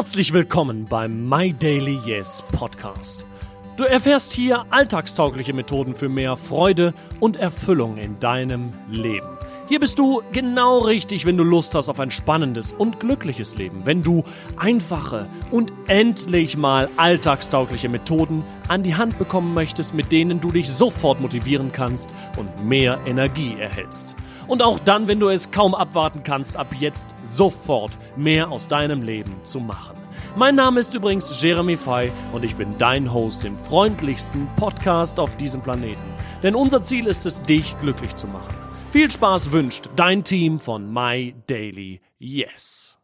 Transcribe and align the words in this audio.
Herzlich 0.00 0.32
willkommen 0.32 0.86
beim 0.86 1.28
My 1.28 1.52
Daily 1.52 2.00
Yes 2.06 2.42
Podcast. 2.52 3.26
Du 3.76 3.84
erfährst 3.84 4.32
hier 4.32 4.64
alltagstaugliche 4.70 5.52
Methoden 5.52 5.94
für 5.94 6.08
mehr 6.08 6.38
Freude 6.38 6.94
und 7.20 7.36
Erfüllung 7.36 7.98
in 7.98 8.18
deinem 8.18 8.72
Leben. 8.90 9.28
Hier 9.68 9.78
bist 9.78 9.98
du 9.98 10.22
genau 10.32 10.78
richtig, 10.78 11.26
wenn 11.26 11.36
du 11.36 11.44
Lust 11.44 11.74
hast 11.74 11.90
auf 11.90 12.00
ein 12.00 12.10
spannendes 12.10 12.72
und 12.72 12.98
glückliches 12.98 13.58
Leben. 13.58 13.82
Wenn 13.84 14.02
du 14.02 14.24
einfache 14.56 15.28
und 15.50 15.70
endlich 15.86 16.56
mal 16.56 16.88
alltagstaugliche 16.96 17.90
Methoden 17.90 18.42
an 18.68 18.82
die 18.82 18.94
Hand 18.94 19.18
bekommen 19.18 19.52
möchtest, 19.52 19.92
mit 19.92 20.12
denen 20.12 20.40
du 20.40 20.50
dich 20.50 20.70
sofort 20.70 21.20
motivieren 21.20 21.72
kannst 21.72 22.08
und 22.38 22.64
mehr 22.64 22.98
Energie 23.04 23.54
erhältst. 23.60 24.16
Und 24.50 24.64
auch 24.64 24.80
dann, 24.80 25.06
wenn 25.06 25.20
du 25.20 25.28
es 25.28 25.52
kaum 25.52 25.76
abwarten 25.76 26.24
kannst, 26.24 26.56
ab 26.56 26.74
jetzt 26.80 27.14
sofort 27.22 27.92
mehr 28.16 28.50
aus 28.50 28.66
deinem 28.66 29.00
Leben 29.00 29.32
zu 29.44 29.60
machen. 29.60 29.96
Mein 30.34 30.56
Name 30.56 30.80
ist 30.80 30.92
übrigens 30.92 31.40
Jeremy 31.40 31.76
Fay 31.76 32.10
und 32.32 32.44
ich 32.44 32.56
bin 32.56 32.76
dein 32.76 33.14
Host 33.14 33.44
im 33.44 33.56
freundlichsten 33.56 34.48
Podcast 34.56 35.20
auf 35.20 35.36
diesem 35.36 35.60
Planeten. 35.60 36.02
Denn 36.42 36.56
unser 36.56 36.82
Ziel 36.82 37.06
ist 37.06 37.26
es, 37.26 37.42
dich 37.42 37.78
glücklich 37.80 38.16
zu 38.16 38.26
machen. 38.26 38.52
Viel 38.90 39.08
Spaß 39.08 39.52
wünscht 39.52 39.88
dein 39.94 40.24
Team 40.24 40.58
von 40.58 40.92
My 40.92 41.32
Daily 41.46 42.00
Yes. 42.18 42.98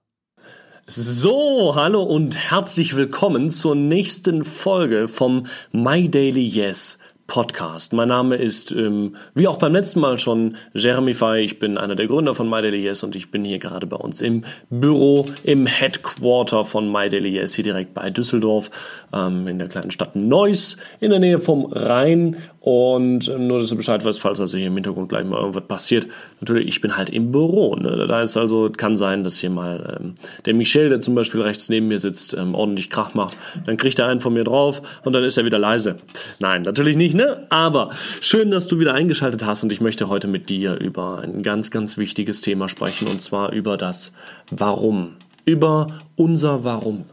So, 0.89 1.77
hallo 1.77 2.03
und 2.03 2.37
herzlich 2.37 2.97
willkommen 2.97 3.51
zur 3.51 3.77
nächsten 3.77 4.45
Folge 4.45 5.07
vom 5.07 5.47
My 5.71 6.09
Daily 6.09 6.45
Yes 6.45 6.99
Podcast. 7.27 7.93
Mein 7.93 8.09
Name 8.09 8.37
ist, 8.37 8.71
ähm, 8.71 9.17
wie 9.35 9.49
auch 9.49 9.59
beim 9.59 9.73
letzten 9.73 10.01
Mal 10.01 10.19
schon, 10.19 10.57
Jeremy 10.75 11.13
Fay. 11.13 11.45
Ich 11.45 11.59
bin 11.59 11.77
einer 11.77 11.97
der 11.97 12.07
Gründer 12.07 12.35
von 12.35 12.49
My 12.49 12.63
Daily 12.63 12.83
Yes 12.83 13.03
und 13.03 13.17
ich 13.17 13.31
bin 13.31 13.45
hier 13.45 13.59
gerade 13.59 13.87
bei 13.87 13.97
uns 13.97 14.21
im 14.21 14.45
Büro, 14.71 15.27
im 15.43 15.67
Headquarter 15.67 16.65
von 16.65 16.91
My 16.91 17.09
Daily 17.09 17.31
Yes, 17.31 17.55
hier 17.55 17.65
direkt 17.65 17.95
bei 17.95 18.11
Düsseldorf, 18.11 18.71
ähm, 19.13 19.49
in 19.49 19.59
der 19.59 19.69
kleinen 19.69 19.91
Stadt 19.91 20.15
Neuss, 20.15 20.77
in 21.01 21.11
der 21.11 21.19
Nähe 21.19 21.39
vom 21.39 21.67
Rhein. 21.67 22.37
Und 22.67 23.29
nur, 23.29 23.61
dass 23.61 23.69
du 23.69 23.77
Bescheid 23.77 24.05
weißt, 24.05 24.19
falls 24.19 24.41
also 24.41 24.59
hier 24.59 24.67
im 24.67 24.75
Hintergrund 24.75 25.09
gleich 25.09 25.25
mal 25.25 25.39
irgendwas 25.39 25.69
passiert. 25.69 26.09
Natürlich, 26.41 26.67
ich 26.67 26.81
bin 26.81 26.97
halt 26.97 27.11
im 27.11 27.31
Büro. 27.31 27.77
Ne? 27.77 28.09
Da 28.09 28.23
ist 28.23 28.37
also, 28.37 28.69
kann 28.77 28.97
sein, 28.97 29.23
dass 29.23 29.39
hier 29.39 29.51
mal 29.51 30.01
ähm, 30.01 30.15
der 30.47 30.55
Michel, 30.55 30.89
der 30.89 31.01
zum 31.01 31.15
Beispiel 31.15 31.43
rechts 31.43 31.69
neben 31.69 31.87
mir 31.87 32.01
sitzt, 32.01 32.35
ähm, 32.35 32.57
ordentlich 32.57 32.91
Krach 32.91 33.15
macht. 33.15 33.37
Dann 33.67 33.77
kriegt 33.77 34.01
er 34.01 34.09
einen 34.09 34.19
von 34.19 34.35
mir 34.35 34.43
drauf 34.43 34.83
und 35.05 35.13
dann 35.13 35.23
ist 35.23 35.37
er 35.37 35.45
wieder 35.45 35.61
leise. 35.61 35.99
Nein, 36.41 36.63
natürlich 36.63 36.97
nicht, 36.97 37.15
ne? 37.15 37.47
Aber 37.51 37.91
schön, 38.21 38.51
dass 38.51 38.67
du 38.67 38.81
wieder 38.81 38.95
eingeschaltet 38.95 39.45
hast 39.45 39.63
und 39.63 39.71
ich 39.71 39.81
möchte 39.81 40.09
heute 40.09 40.27
mit 40.27 40.51
dir 40.51 40.75
über 40.81 41.21
ein 41.23 41.45
ganz, 41.45 41.71
ganz 41.71 41.99
wichtiges 41.99 42.41
Thema 42.41 42.69
sprechen 42.69 43.07
und 43.07 43.23
zwar 43.23 43.53
über 43.53 43.77
das 43.77 44.11
Warum. 44.51 45.13
Über 45.47 46.03
unser 46.17 46.63
Warum. 46.65 47.07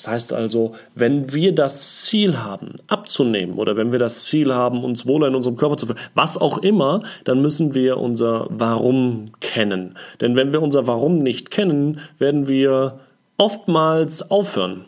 Das 0.00 0.08
heißt 0.08 0.32
also, 0.32 0.72
wenn 0.94 1.34
wir 1.34 1.54
das 1.54 2.04
Ziel 2.04 2.38
haben, 2.38 2.76
abzunehmen 2.86 3.58
oder 3.58 3.76
wenn 3.76 3.92
wir 3.92 3.98
das 3.98 4.24
Ziel 4.24 4.54
haben, 4.54 4.82
uns 4.82 5.06
wohler 5.06 5.28
in 5.28 5.34
unserem 5.34 5.58
Körper 5.58 5.76
zu 5.76 5.86
fühlen, 5.86 5.98
was 6.14 6.38
auch 6.38 6.56
immer, 6.56 7.02
dann 7.24 7.42
müssen 7.42 7.74
wir 7.74 7.98
unser 7.98 8.46
Warum 8.48 9.32
kennen. 9.40 9.98
Denn 10.22 10.36
wenn 10.36 10.52
wir 10.52 10.62
unser 10.62 10.86
Warum 10.86 11.18
nicht 11.18 11.50
kennen, 11.50 12.00
werden 12.18 12.48
wir 12.48 13.00
oftmals 13.36 14.30
aufhören. 14.30 14.86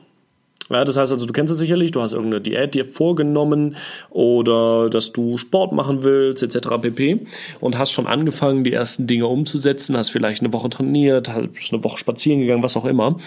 Ja, 0.73 0.85
das 0.85 0.97
heißt 0.97 1.13
also, 1.13 1.27
du 1.27 1.33
kennst 1.33 1.53
es 1.53 1.59
sicherlich, 1.59 1.91
du 1.91 2.01
hast 2.01 2.13
irgendeine 2.13 2.41
Diät 2.41 2.75
dir 2.75 2.87
vorgenommen 2.87 3.77
oder 4.11 4.89
dass 4.89 5.13
du 5.13 5.37
Sport 5.37 5.73
machen 5.73 6.03
willst, 6.03 6.43
etc. 6.43 6.69
pp. 6.81 7.27
Und 7.61 7.79
hast 7.79 7.93
schon 7.93 8.07
angefangen, 8.07 8.65
die 8.65 8.73
ersten 8.73 9.07
Dinge 9.07 9.27
umzusetzen, 9.27 9.97
hast 9.97 10.09
vielleicht 10.09 10.43
eine 10.43 10.53
Woche 10.53 10.71
trainiert, 10.71 11.29
hast 11.29 11.73
eine 11.73 11.85
Woche 11.85 11.99
spazieren 11.99 12.41
gegangen, 12.41 12.63
was 12.63 12.77
auch 12.77 12.87
immer, 12.87 13.19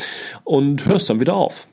und 0.44 0.86
hörst 0.88 1.10
dann 1.10 1.20
wieder 1.20 1.36
auf. 1.36 1.68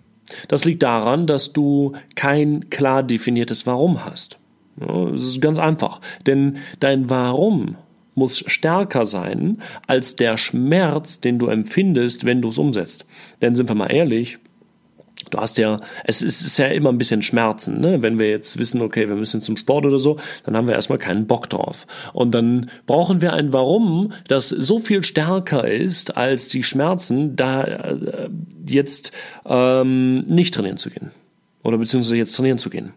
Das 0.49 0.65
liegt 0.65 0.83
daran, 0.83 1.27
dass 1.27 1.53
du 1.53 1.93
kein 2.15 2.71
klar 2.71 3.03
definiertes 3.03 3.67
Warum 3.67 4.05
hast. 4.05 4.39
Das 4.77 5.23
ist 5.23 5.41
ganz 5.41 5.59
einfach. 5.59 6.01
Denn 6.27 6.59
dein 6.81 7.11
Warum 7.11 7.77
muss 8.15 8.45
stärker 8.47 9.07
sein 9.07 9.59
als 9.87 10.17
der 10.17 10.37
Schmerz, 10.37 11.21
den 11.21 11.39
du 11.39 11.47
empfindest, 11.47 12.25
wenn 12.25 12.43
du 12.43 12.51
es 12.51 12.59
umsetzt. 12.59 13.07
Denn 13.41 13.55
sind 13.55 13.69
wir 13.69 13.75
mal 13.75 13.89
ehrlich, 13.89 14.39
Du 15.33 15.39
hast 15.39 15.57
ja, 15.57 15.81
es 16.05 16.21
ist, 16.21 16.59
ja 16.59 16.67
immer 16.67 16.91
ein 16.91 16.99
bisschen 16.99 17.23
Schmerzen, 17.23 17.81
ne? 17.81 18.03
Wenn 18.03 18.19
wir 18.19 18.29
jetzt 18.29 18.59
wissen, 18.59 18.83
okay, 18.83 19.09
wir 19.09 19.17
müssen 19.17 19.41
zum 19.41 19.57
Sport 19.57 19.87
oder 19.87 19.99
so, 19.99 20.19
dann 20.45 20.55
haben 20.55 20.69
wir 20.69 20.75
erstmal 20.75 20.99
keinen 20.99 21.27
Bock 21.27 21.49
drauf. 21.49 21.87
Und 22.13 22.35
dann 22.35 22.71
brauchen 22.85 23.23
wir 23.23 23.33
ein 23.33 23.51
Warum, 23.53 24.13
das 24.29 24.51
so 24.51 24.79
viel 24.79 25.03
stärker 25.03 25.67
ist 25.67 26.19
als 26.19 26.49
die 26.49 26.63
Schmerzen, 26.63 27.35
da 27.35 27.65
äh, 27.65 28.29
jetzt 28.67 29.13
ähm, 29.47 30.27
nicht 30.27 30.53
trainieren 30.53 30.77
zu 30.77 30.91
gehen. 30.91 31.13
Oder 31.63 31.79
beziehungsweise 31.79 32.19
jetzt 32.19 32.37
trainieren 32.37 32.59
zu 32.59 32.69
gehen. 32.69 32.93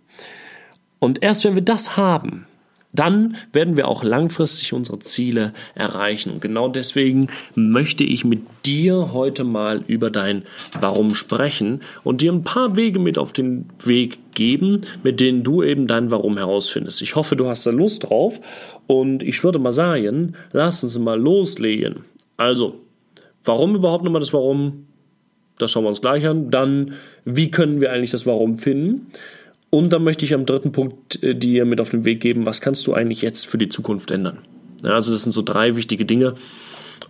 Und 1.00 1.24
erst 1.24 1.46
wenn 1.46 1.56
wir 1.56 1.62
das 1.62 1.96
haben, 1.96 2.48
dann 2.96 3.38
werden 3.54 3.78
wir 3.78 3.88
auch 3.88 4.04
langfristig 4.04 4.74
unsere 4.74 5.00
Ziele 5.00 5.54
erreichen. 5.76 6.32
Und 6.32 6.42
genau 6.42 6.68
deswegen 6.68 7.28
möchte 7.54 8.04
ich 8.04 8.26
mit 8.26 8.42
dir 8.66 9.14
heute 9.14 9.44
mal 9.44 9.84
über 9.88 10.10
dein 10.10 10.44
Warum 10.80 11.16
sprechen 11.16 11.82
und 12.04 12.22
dir 12.22 12.32
ein 12.32 12.44
paar 12.44 12.76
Wege 12.76 13.00
mit 13.00 13.18
auf 13.18 13.34
den 13.34 13.70
Weg 13.84 14.34
geben, 14.34 14.82
mit 15.04 15.20
denen 15.20 15.44
du 15.44 15.64
eben 15.64 15.88
dein 15.88 16.12
Warum 16.12 16.38
herausfindest. 16.38 17.02
Ich 17.02 17.16
hoffe, 17.16 17.36
du 17.36 17.48
hast 17.48 17.66
da 17.66 17.72
Lust 17.72 18.10
drauf 18.10 18.40
und 18.88 19.24
ich 19.24 19.44
würde 19.44 19.60
mal 19.60 19.72
sagen, 19.72 20.36
lass 20.52 20.84
uns 20.84 20.98
mal 20.98 21.20
loslegen. 21.20 22.06
Also, 22.38 22.80
warum 23.44 23.76
überhaupt 23.76 24.04
nochmal 24.04 24.20
das 24.20 24.34
Warum? 24.34 24.88
Das 25.58 25.72
schauen 25.72 25.86
wir 25.86 25.90
uns 25.90 26.02
gleich 26.02 26.28
an. 26.28 26.52
Dann, 26.52 26.96
wie 27.24 27.50
können 27.50 27.80
wir 27.80 27.92
eigentlich 27.92 28.12
das 28.12 28.26
Warum 28.26 28.58
finden? 28.58 29.08
Und 29.76 29.92
dann 29.92 30.06
möchte 30.06 30.24
ich 30.24 30.34
am 30.34 30.46
dritten 30.46 30.72
Punkt 30.72 31.22
äh, 31.22 31.36
dir 31.36 31.66
mit 31.66 31.82
auf 31.82 31.90
den 31.90 32.06
Weg 32.06 32.22
geben, 32.22 32.46
was 32.46 32.62
kannst 32.62 32.88
du 32.88 32.94
eigentlich 32.94 33.22
jetzt 33.22 33.46
für 33.46 33.58
die 33.58 33.68
Zukunft 33.68 34.10
ändern? 34.10 34.38
Ja, 34.82 34.92
also 34.92 35.12
das 35.12 35.24
sind 35.24 35.34
so 35.34 35.42
drei 35.42 35.76
wichtige 35.76 36.06
Dinge. 36.06 36.36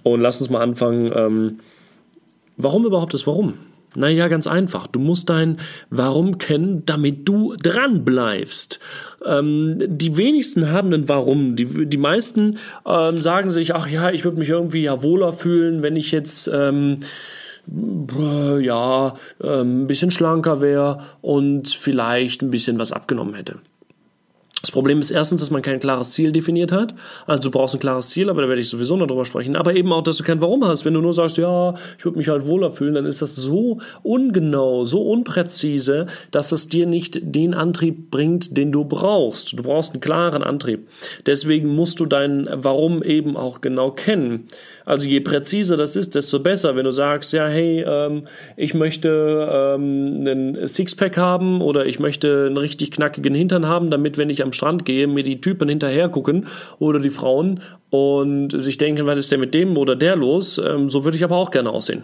Und 0.01 0.19
lass 0.19 0.41
uns 0.41 0.49
mal 0.49 0.63
anfangen. 0.63 1.11
Ähm, 1.15 1.59
warum 2.57 2.83
überhaupt 2.83 3.13
das 3.13 3.27
Warum? 3.27 3.53
Naja, 3.93 4.29
ganz 4.29 4.47
einfach. 4.47 4.87
Du 4.87 4.99
musst 4.99 5.29
dein 5.29 5.59
Warum 5.91 6.39
kennen, 6.39 6.81
damit 6.87 7.29
du 7.29 7.55
dran 7.55 8.03
bleibst. 8.03 8.79
Ähm, 9.23 9.75
die 9.85 10.17
wenigsten 10.17 10.71
haben 10.71 10.91
ein 10.91 11.07
Warum. 11.07 11.55
Die, 11.55 11.85
die 11.85 11.97
meisten 11.97 12.57
ähm, 12.83 13.21
sagen 13.21 13.51
sich, 13.51 13.75
ach 13.75 13.87
ja, 13.87 14.09
ich 14.09 14.23
würde 14.23 14.39
mich 14.39 14.49
irgendwie 14.49 14.81
ja 14.81 15.03
wohler 15.03 15.33
fühlen, 15.33 15.83
wenn 15.83 15.95
ich 15.95 16.11
jetzt 16.11 16.49
ähm, 16.51 17.01
ja, 17.67 19.15
ähm, 19.43 19.83
ein 19.83 19.87
bisschen 19.87 20.11
schlanker 20.11 20.61
wäre 20.61 21.03
und 21.21 21.69
vielleicht 21.69 22.41
ein 22.41 22.51
bisschen 22.51 22.79
was 22.79 22.91
abgenommen 22.91 23.33
hätte. 23.33 23.59
Das 24.65 24.71
Problem 24.71 24.99
ist 24.99 25.11
erstens, 25.11 25.41
dass 25.41 25.51
man 25.51 25.61
kein 25.61 25.79
klares 25.79 26.09
Ziel 26.09 26.31
definiert 26.31 26.71
hat. 26.71 26.95
Also 27.27 27.43
du 27.43 27.51
brauchst 27.51 27.75
ein 27.75 27.79
klares 27.79 28.09
Ziel, 28.09 28.31
aber 28.31 28.41
da 28.41 28.47
werde 28.47 28.61
ich 28.61 28.67
sowieso 28.67 28.97
noch 28.97 29.05
drüber 29.05 29.23
sprechen. 29.23 29.55
Aber 29.55 29.75
eben 29.75 29.93
auch, 29.93 30.01
dass 30.01 30.17
du 30.17 30.23
kein 30.23 30.41
Warum 30.41 30.65
hast. 30.65 30.85
Wenn 30.85 30.95
du 30.95 31.01
nur 31.01 31.13
sagst, 31.13 31.37
ja, 31.37 31.75
ich 31.99 32.03
würde 32.03 32.17
mich 32.17 32.29
halt 32.29 32.47
wohler 32.47 32.71
fühlen, 32.71 32.95
dann 32.95 33.05
ist 33.05 33.21
das 33.21 33.35
so 33.35 33.79
ungenau, 34.01 34.83
so 34.83 35.03
unpräzise, 35.03 36.07
dass 36.31 36.51
es 36.51 36.67
dir 36.67 36.87
nicht 36.87 37.19
den 37.21 37.53
Antrieb 37.53 38.09
bringt, 38.09 38.57
den 38.57 38.71
du 38.71 38.85
brauchst. 38.85 39.53
Du 39.53 39.61
brauchst 39.61 39.93
einen 39.93 40.01
klaren 40.01 40.41
Antrieb. 40.41 40.87
Deswegen 41.27 41.75
musst 41.75 41.99
du 41.99 42.07
dein 42.07 42.49
Warum 42.51 43.03
eben 43.03 43.37
auch 43.37 43.61
genau 43.61 43.91
kennen. 43.91 44.47
Also 44.83 45.07
je 45.07 45.19
präziser 45.19 45.77
das 45.77 45.95
ist, 45.95 46.15
desto 46.15 46.39
besser. 46.39 46.75
Wenn 46.75 46.85
du 46.85 46.91
sagst, 46.91 47.33
ja, 47.33 47.47
hey, 47.47 47.85
ähm, 47.87 48.27
ich 48.57 48.73
möchte 48.73 49.47
ähm, 49.51 50.25
einen 50.25 50.67
Sixpack 50.67 51.17
haben 51.17 51.61
oder 51.61 51.85
ich 51.85 51.99
möchte 51.99 52.47
einen 52.47 52.57
richtig 52.57 52.89
knackigen 52.89 53.35
Hintern 53.35 53.67
haben, 53.67 53.91
damit, 53.91 54.17
wenn 54.17 54.31
ich 54.31 54.41
am 54.41 54.54
Strand 54.55 54.85
gehe, 54.85 55.07
mir 55.07 55.23
die 55.23 55.41
Typen 55.41 55.69
hinterher 55.69 56.09
gucken 56.09 56.47
oder 56.79 56.99
die 56.99 57.11
Frauen 57.11 57.59
und 57.91 58.49
sich 58.59 58.77
denken, 58.77 59.05
was 59.05 59.19
ist 59.19 59.31
denn 59.31 59.39
mit 59.39 59.53
dem 59.53 59.77
oder 59.77 59.95
der 59.95 60.15
los? 60.15 60.57
Ähm, 60.57 60.89
so 60.89 61.03
würde 61.03 61.17
ich 61.17 61.23
aber 61.23 61.37
auch 61.37 61.51
gerne 61.51 61.69
aussehen. 61.69 62.03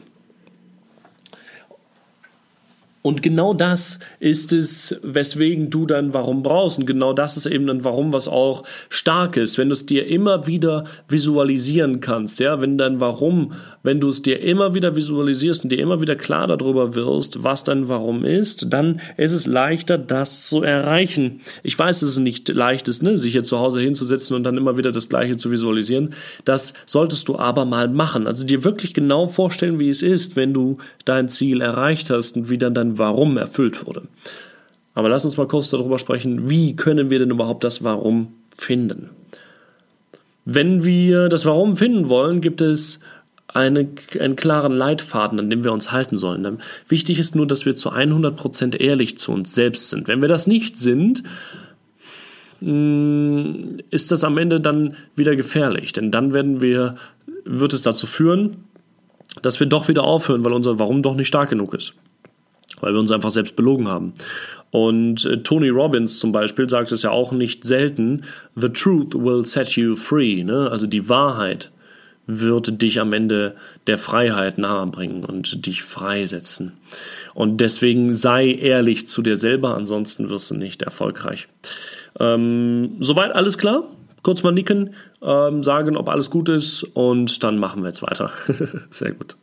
Und 3.03 3.23
genau 3.23 3.55
das 3.55 3.99
ist 4.19 4.53
es, 4.53 4.99
weswegen 5.01 5.71
du 5.71 5.87
dann 5.87 6.13
Warum 6.13 6.43
brauchst. 6.43 6.77
Und 6.77 6.85
genau 6.85 7.13
das 7.13 7.35
ist 7.35 7.47
eben 7.47 7.67
ein 7.69 7.83
Warum, 7.83 8.13
was 8.13 8.27
auch 8.27 8.63
stark 8.89 9.37
ist. 9.37 9.57
Wenn 9.57 9.69
du 9.69 9.73
es 9.73 9.87
dir 9.87 10.05
immer 10.05 10.45
wieder 10.45 10.83
visualisieren 11.07 11.99
kannst, 11.99 12.39
ja, 12.39 12.61
wenn 12.61 12.77
dein 12.77 12.99
Warum, 12.99 13.53
wenn 13.81 13.99
du 13.99 14.09
es 14.09 14.21
dir 14.21 14.39
immer 14.39 14.75
wieder 14.75 14.95
visualisierst 14.95 15.63
und 15.63 15.71
dir 15.71 15.79
immer 15.79 15.99
wieder 15.99 16.15
klar 16.15 16.45
darüber 16.45 16.93
wirst, 16.93 17.43
was 17.43 17.63
dein 17.63 17.89
Warum 17.89 18.23
ist, 18.23 18.71
dann 18.71 19.01
ist 19.17 19.31
es 19.31 19.47
leichter, 19.47 19.97
das 19.97 20.47
zu 20.47 20.61
erreichen. 20.61 21.41
Ich 21.63 21.77
weiß, 21.77 22.01
dass 22.01 22.09
es 22.09 22.19
nicht 22.19 22.49
leicht 22.49 22.87
ist, 22.87 23.01
ne, 23.01 23.17
sich 23.17 23.31
hier 23.31 23.43
zu 23.43 23.57
Hause 23.57 23.81
hinzusetzen 23.81 24.35
und 24.35 24.43
dann 24.43 24.57
immer 24.57 24.77
wieder 24.77 24.91
das 24.91 25.09
Gleiche 25.09 25.37
zu 25.37 25.49
visualisieren. 25.49 26.13
Das 26.45 26.75
solltest 26.85 27.27
du 27.27 27.39
aber 27.39 27.65
mal 27.65 27.89
machen. 27.89 28.27
Also 28.27 28.45
dir 28.45 28.63
wirklich 28.63 28.93
genau 28.93 29.27
vorstellen, 29.27 29.79
wie 29.79 29.89
es 29.89 30.03
ist, 30.03 30.35
wenn 30.35 30.53
du 30.53 30.77
dein 31.05 31.29
Ziel 31.29 31.61
erreicht 31.61 32.11
hast 32.11 32.37
und 32.37 32.51
wie 32.51 32.59
dann 32.59 32.75
dein 32.75 32.90
Warum 32.97 33.37
erfüllt 33.37 33.85
wurde. 33.85 34.03
Aber 34.93 35.09
lass 35.09 35.25
uns 35.25 35.37
mal 35.37 35.47
kurz 35.47 35.69
darüber 35.69 35.99
sprechen, 35.99 36.49
wie 36.49 36.75
können 36.75 37.09
wir 37.09 37.19
denn 37.19 37.29
überhaupt 37.31 37.63
das 37.63 37.83
Warum 37.83 38.33
finden? 38.57 39.09
Wenn 40.45 40.83
wir 40.83 41.29
das 41.29 41.45
Warum 41.45 41.77
finden 41.77 42.09
wollen, 42.09 42.41
gibt 42.41 42.61
es 42.61 42.99
eine, 43.53 43.87
einen 44.19 44.35
klaren 44.35 44.73
Leitfaden, 44.73 45.39
an 45.39 45.49
dem 45.49 45.63
wir 45.63 45.71
uns 45.71 45.91
halten 45.91 46.17
sollen. 46.17 46.59
Wichtig 46.87 47.19
ist 47.19 47.35
nur, 47.35 47.47
dass 47.47 47.65
wir 47.65 47.75
zu 47.75 47.91
100% 47.91 48.77
ehrlich 48.77 49.17
zu 49.17 49.31
uns 49.31 49.53
selbst 49.53 49.89
sind. 49.89 50.07
Wenn 50.07 50.21
wir 50.21 50.29
das 50.29 50.47
nicht 50.47 50.77
sind, 50.77 51.23
mm, 52.61 53.79
ist 53.89 54.11
das 54.11 54.23
am 54.23 54.37
Ende 54.37 54.61
dann 54.61 54.95
wieder 55.15 55.35
gefährlich, 55.35 55.93
denn 55.93 56.11
dann 56.11 56.33
werden 56.33 56.61
wir, 56.61 56.95
wird 57.43 57.73
es 57.73 57.81
dazu 57.81 58.07
führen, 58.07 58.57
dass 59.41 59.59
wir 59.59 59.67
doch 59.67 59.87
wieder 59.87 60.03
aufhören, 60.03 60.43
weil 60.43 60.53
unser 60.53 60.79
Warum 60.79 61.01
doch 61.01 61.15
nicht 61.15 61.27
stark 61.27 61.49
genug 61.49 61.73
ist. 61.73 61.93
Weil 62.81 62.93
wir 62.93 62.99
uns 62.99 63.11
einfach 63.11 63.31
selbst 63.31 63.55
belogen 63.55 63.87
haben. 63.87 64.13
Und 64.71 65.25
äh, 65.25 65.37
Tony 65.43 65.69
Robbins 65.69 66.19
zum 66.19 66.31
Beispiel 66.31 66.69
sagt 66.69 66.91
es 66.91 67.03
ja 67.03 67.11
auch 67.11 67.31
nicht 67.31 67.63
selten, 67.63 68.23
The 68.55 68.69
truth 68.69 69.13
will 69.13 69.45
set 69.45 69.69
you 69.71 69.95
free, 69.95 70.43
ne? 70.43 70.69
also 70.71 70.87
die 70.87 71.09
Wahrheit 71.09 71.71
wird 72.27 72.81
dich 72.81 72.99
am 72.99 73.13
Ende 73.13 73.55
der 73.87 73.97
Freiheit 73.97 74.57
nahebringen 74.57 75.25
und 75.25 75.65
dich 75.65 75.83
freisetzen. 75.83 76.73
Und 77.33 77.57
deswegen 77.57 78.13
sei 78.13 78.51
ehrlich 78.53 79.07
zu 79.07 79.21
dir 79.21 79.35
selber, 79.35 79.75
ansonsten 79.75 80.29
wirst 80.29 80.51
du 80.51 80.55
nicht 80.55 80.81
erfolgreich. 80.81 81.47
Ähm, 82.19 82.97
soweit 82.99 83.33
alles 83.33 83.57
klar? 83.57 83.83
Kurz 84.23 84.43
mal 84.43 84.51
nicken, 84.51 84.93
ähm, 85.21 85.63
sagen, 85.63 85.97
ob 85.97 86.07
alles 86.07 86.29
gut 86.29 86.47
ist 86.47 86.83
und 86.83 87.43
dann 87.43 87.57
machen 87.57 87.81
wir 87.81 87.89
jetzt 87.89 88.03
weiter. 88.03 88.31
Sehr 88.91 89.13
gut. 89.13 89.35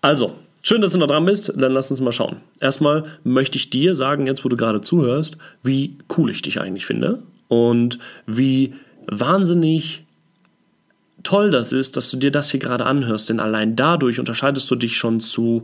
Also, 0.00 0.34
schön, 0.62 0.80
dass 0.80 0.92
du 0.92 0.98
noch 0.98 1.06
dran 1.06 1.24
bist. 1.24 1.52
Dann 1.56 1.72
lass 1.72 1.90
uns 1.90 2.00
mal 2.00 2.12
schauen. 2.12 2.36
Erstmal 2.60 3.04
möchte 3.24 3.58
ich 3.58 3.70
dir 3.70 3.94
sagen, 3.94 4.26
jetzt 4.26 4.44
wo 4.44 4.48
du 4.48 4.56
gerade 4.56 4.80
zuhörst, 4.80 5.36
wie 5.62 5.96
cool 6.16 6.30
ich 6.30 6.42
dich 6.42 6.60
eigentlich 6.60 6.86
finde 6.86 7.22
und 7.48 7.98
wie 8.26 8.74
wahnsinnig 9.06 10.04
toll 11.22 11.50
das 11.50 11.72
ist, 11.72 11.96
dass 11.96 12.10
du 12.10 12.16
dir 12.16 12.30
das 12.30 12.50
hier 12.50 12.60
gerade 12.60 12.86
anhörst, 12.86 13.28
denn 13.28 13.40
allein 13.40 13.76
dadurch 13.76 14.18
unterscheidest 14.18 14.70
du 14.70 14.76
dich 14.76 14.96
schon 14.96 15.20
zu, 15.20 15.62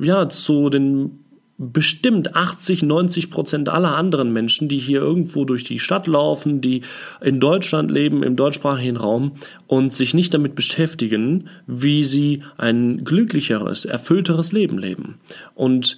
ja, 0.00 0.28
zu 0.28 0.70
den 0.70 1.23
bestimmt 1.56 2.34
80, 2.34 2.82
90 2.82 3.30
Prozent 3.30 3.68
aller 3.68 3.96
anderen 3.96 4.32
Menschen, 4.32 4.68
die 4.68 4.78
hier 4.78 5.00
irgendwo 5.00 5.44
durch 5.44 5.62
die 5.64 5.78
Stadt 5.78 6.06
laufen, 6.06 6.60
die 6.60 6.82
in 7.20 7.38
Deutschland 7.38 7.90
leben, 7.90 8.22
im 8.22 8.36
deutschsprachigen 8.36 8.96
Raum 8.96 9.32
und 9.66 9.92
sich 9.92 10.14
nicht 10.14 10.34
damit 10.34 10.54
beschäftigen, 10.56 11.48
wie 11.66 12.04
sie 12.04 12.42
ein 12.58 13.04
glücklicheres, 13.04 13.84
erfüllteres 13.84 14.52
Leben 14.52 14.78
leben. 14.78 15.18
Und 15.54 15.96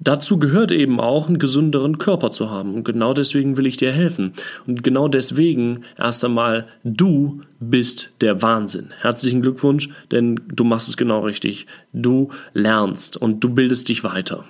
Dazu 0.00 0.38
gehört 0.38 0.72
eben 0.72 1.00
auch, 1.00 1.28
einen 1.28 1.38
gesünderen 1.38 1.98
Körper 1.98 2.30
zu 2.30 2.50
haben. 2.50 2.74
Und 2.74 2.84
genau 2.84 3.14
deswegen 3.14 3.56
will 3.56 3.66
ich 3.66 3.76
dir 3.76 3.92
helfen. 3.92 4.32
Und 4.66 4.82
genau 4.82 5.08
deswegen 5.08 5.84
erst 5.96 6.24
einmal, 6.24 6.66
du 6.82 7.42
bist 7.60 8.10
der 8.20 8.42
Wahnsinn. 8.42 8.92
Herzlichen 9.00 9.40
Glückwunsch, 9.40 9.88
denn 10.10 10.40
du 10.48 10.64
machst 10.64 10.88
es 10.88 10.96
genau 10.96 11.20
richtig. 11.20 11.66
Du 11.92 12.30
lernst 12.52 13.16
und 13.16 13.42
du 13.42 13.50
bildest 13.50 13.88
dich 13.88 14.04
weiter. 14.04 14.44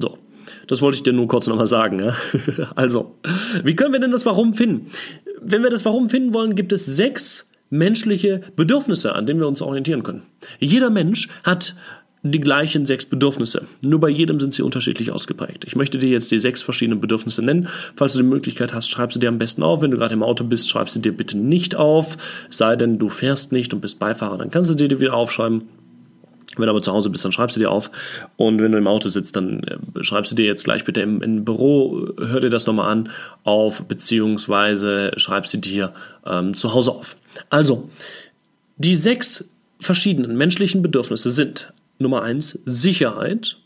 So. 0.00 0.18
Das 0.66 0.82
wollte 0.82 0.96
ich 0.96 1.02
dir 1.02 1.12
nur 1.12 1.28
kurz 1.28 1.46
nochmal 1.46 1.68
sagen. 1.68 2.00
Ja? 2.00 2.14
Also, 2.74 3.14
wie 3.64 3.76
können 3.76 3.92
wir 3.92 4.00
denn 4.00 4.10
das 4.10 4.26
Warum 4.26 4.54
finden? 4.54 4.90
Wenn 5.40 5.62
wir 5.62 5.70
das 5.70 5.84
Warum 5.84 6.10
finden 6.10 6.34
wollen, 6.34 6.54
gibt 6.54 6.72
es 6.72 6.86
sechs 6.86 7.48
menschliche 7.70 8.40
Bedürfnisse, 8.56 9.14
an 9.14 9.26
denen 9.26 9.40
wir 9.40 9.48
uns 9.48 9.62
orientieren 9.62 10.02
können. 10.02 10.22
Jeder 10.58 10.90
Mensch 10.90 11.28
hat 11.44 11.76
die 12.22 12.40
gleichen 12.40 12.84
sechs 12.84 13.06
Bedürfnisse. 13.06 13.66
Nur 13.82 13.98
bei 13.98 14.10
jedem 14.10 14.40
sind 14.40 14.52
sie 14.52 14.62
unterschiedlich 14.62 15.10
ausgeprägt. 15.10 15.64
Ich 15.64 15.74
möchte 15.74 15.96
dir 15.98 16.10
jetzt 16.10 16.30
die 16.30 16.38
sechs 16.38 16.62
verschiedenen 16.62 17.00
Bedürfnisse 17.00 17.42
nennen. 17.42 17.68
Falls 17.96 18.12
du 18.12 18.18
die 18.18 18.28
Möglichkeit 18.28 18.74
hast, 18.74 18.90
schreib 18.90 19.12
sie 19.12 19.20
dir 19.20 19.30
am 19.30 19.38
besten 19.38 19.62
auf. 19.62 19.80
Wenn 19.80 19.90
du 19.90 19.96
gerade 19.96 20.14
im 20.14 20.22
Auto 20.22 20.44
bist, 20.44 20.68
schreib 20.68 20.90
sie 20.90 21.00
dir 21.00 21.16
bitte 21.16 21.38
nicht 21.38 21.76
auf. 21.76 22.18
sei 22.50 22.76
denn, 22.76 22.98
du 22.98 23.08
fährst 23.08 23.52
nicht 23.52 23.72
und 23.72 23.80
bist 23.80 23.98
Beifahrer, 23.98 24.36
dann 24.36 24.50
kannst 24.50 24.70
du 24.70 24.74
dir 24.74 24.88
die 24.88 25.00
wieder 25.00 25.14
aufschreiben. 25.14 25.62
Wenn 26.56 26.64
du 26.64 26.70
aber 26.70 26.82
zu 26.82 26.92
Hause 26.92 27.10
bist, 27.10 27.24
dann 27.24 27.32
schreibst 27.32 27.56
du 27.56 27.60
dir 27.60 27.70
auf. 27.70 27.90
Und 28.36 28.60
wenn 28.60 28.72
du 28.72 28.78
im 28.78 28.86
Auto 28.86 29.08
sitzt, 29.08 29.36
dann 29.36 29.62
äh, 29.62 30.02
schreibst 30.02 30.32
du 30.32 30.36
dir 30.36 30.46
jetzt 30.46 30.64
gleich 30.64 30.84
bitte 30.84 31.00
im, 31.00 31.22
im 31.22 31.44
Büro, 31.44 32.08
hör 32.18 32.40
dir 32.40 32.50
das 32.50 32.66
nochmal 32.66 32.90
an, 32.90 33.10
auf, 33.44 33.82
beziehungsweise 33.84 35.12
schreibst 35.16 35.52
sie 35.52 35.60
dir 35.60 35.92
ähm, 36.26 36.54
zu 36.54 36.74
Hause 36.74 36.92
auf. 36.92 37.16
Also, 37.50 37.88
die 38.78 38.96
sechs 38.96 39.48
verschiedenen 39.78 40.36
menschlichen 40.36 40.82
Bedürfnisse 40.82 41.30
sind 41.30 41.72
Nummer 41.98 42.22
eins 42.22 42.58
Sicherheit, 42.64 43.58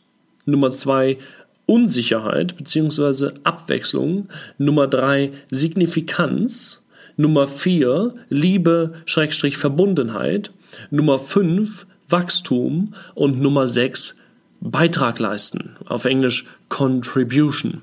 Nummer 0.44 0.70
zwei 0.72 1.18
Unsicherheit 1.66 2.56
bzw. 2.56 3.30
Abwechslung, 3.44 4.28
Nummer 4.58 4.86
drei 4.86 5.32
Signifikanz, 5.50 6.82
Nummer 7.16 7.46
vier 7.46 8.14
Liebe 8.28 8.94
Schrägstrich 9.06 9.56
Verbundenheit, 9.56 10.50
Nummer 10.90 11.18
fünf 11.18 11.86
Wachstum 12.08 12.94
und 13.14 13.40
Nummer 13.40 13.66
sechs 13.66 14.16
Beitrag 14.60 15.18
leisten, 15.18 15.76
auf 15.86 16.04
Englisch 16.04 16.46
Contribution. 16.68 17.82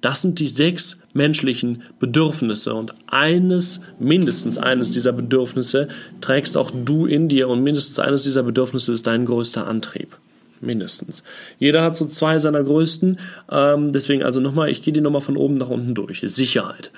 Das 0.00 0.20
sind 0.20 0.38
die 0.38 0.48
sechs 0.48 1.00
menschlichen 1.14 1.82
Bedürfnisse 1.98 2.74
und 2.74 2.94
eines, 3.06 3.80
mindestens 3.98 4.58
eines 4.58 4.90
dieser 4.90 5.12
Bedürfnisse 5.12 5.88
trägst 6.20 6.56
auch 6.58 6.70
du 6.70 7.06
in 7.06 7.28
dir 7.28 7.48
und 7.48 7.62
mindestens 7.62 7.98
eines 7.98 8.24
dieser 8.24 8.42
Bedürfnisse 8.42 8.92
ist 8.92 9.06
dein 9.06 9.24
größter 9.24 9.66
Antrieb 9.66 10.18
mindestens. 10.64 11.22
Jeder 11.58 11.82
hat 11.82 11.96
so 11.96 12.06
zwei 12.06 12.38
seiner 12.38 12.62
größten. 12.62 13.18
Ähm, 13.50 13.92
deswegen 13.92 14.22
also 14.22 14.40
nochmal, 14.40 14.70
ich 14.70 14.82
gehe 14.82 14.92
die 14.92 15.00
nochmal 15.00 15.20
von 15.20 15.36
oben 15.36 15.56
nach 15.56 15.68
unten 15.68 15.94
durch. 15.94 16.22
Sicherheit. 16.24 16.90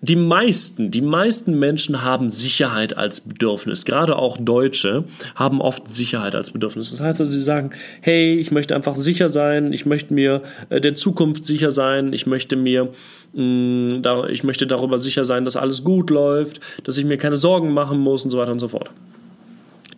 Die 0.00 0.16
meisten, 0.16 0.90
die 0.90 1.00
meisten 1.00 1.58
Menschen 1.58 2.02
haben 2.02 2.30
Sicherheit 2.30 2.96
als 2.96 3.20
Bedürfnis. 3.20 3.84
Gerade 3.84 4.16
auch 4.16 4.38
Deutsche 4.38 5.04
haben 5.34 5.60
oft 5.60 5.88
Sicherheit 5.88 6.34
als 6.34 6.52
Bedürfnis. 6.52 6.92
Das 6.92 7.00
heißt 7.00 7.20
also, 7.20 7.32
sie 7.32 7.42
sagen, 7.42 7.70
hey, 8.00 8.36
ich 8.36 8.52
möchte 8.52 8.76
einfach 8.76 8.94
sicher 8.94 9.28
sein, 9.28 9.72
ich 9.72 9.86
möchte 9.86 10.14
mir 10.14 10.42
äh, 10.70 10.80
der 10.80 10.94
Zukunft 10.94 11.44
sicher 11.44 11.72
sein, 11.72 12.12
ich 12.12 12.26
möchte 12.26 12.54
mir 12.54 12.90
mh, 13.32 13.42
mm, 13.42 14.02
da, 14.02 14.28
ich 14.28 14.44
möchte 14.44 14.66
darüber 14.66 14.98
sicher 14.98 15.24
sein, 15.24 15.44
dass 15.44 15.56
alles 15.56 15.82
gut 15.82 16.10
läuft, 16.10 16.60
dass 16.84 16.96
ich 16.96 17.04
mir 17.04 17.18
keine 17.18 17.36
Sorgen 17.36 17.72
machen 17.72 17.98
muss 17.98 18.24
und 18.24 18.30
so 18.30 18.38
weiter 18.38 18.52
und 18.52 18.60
so 18.60 18.68
fort. 18.68 18.90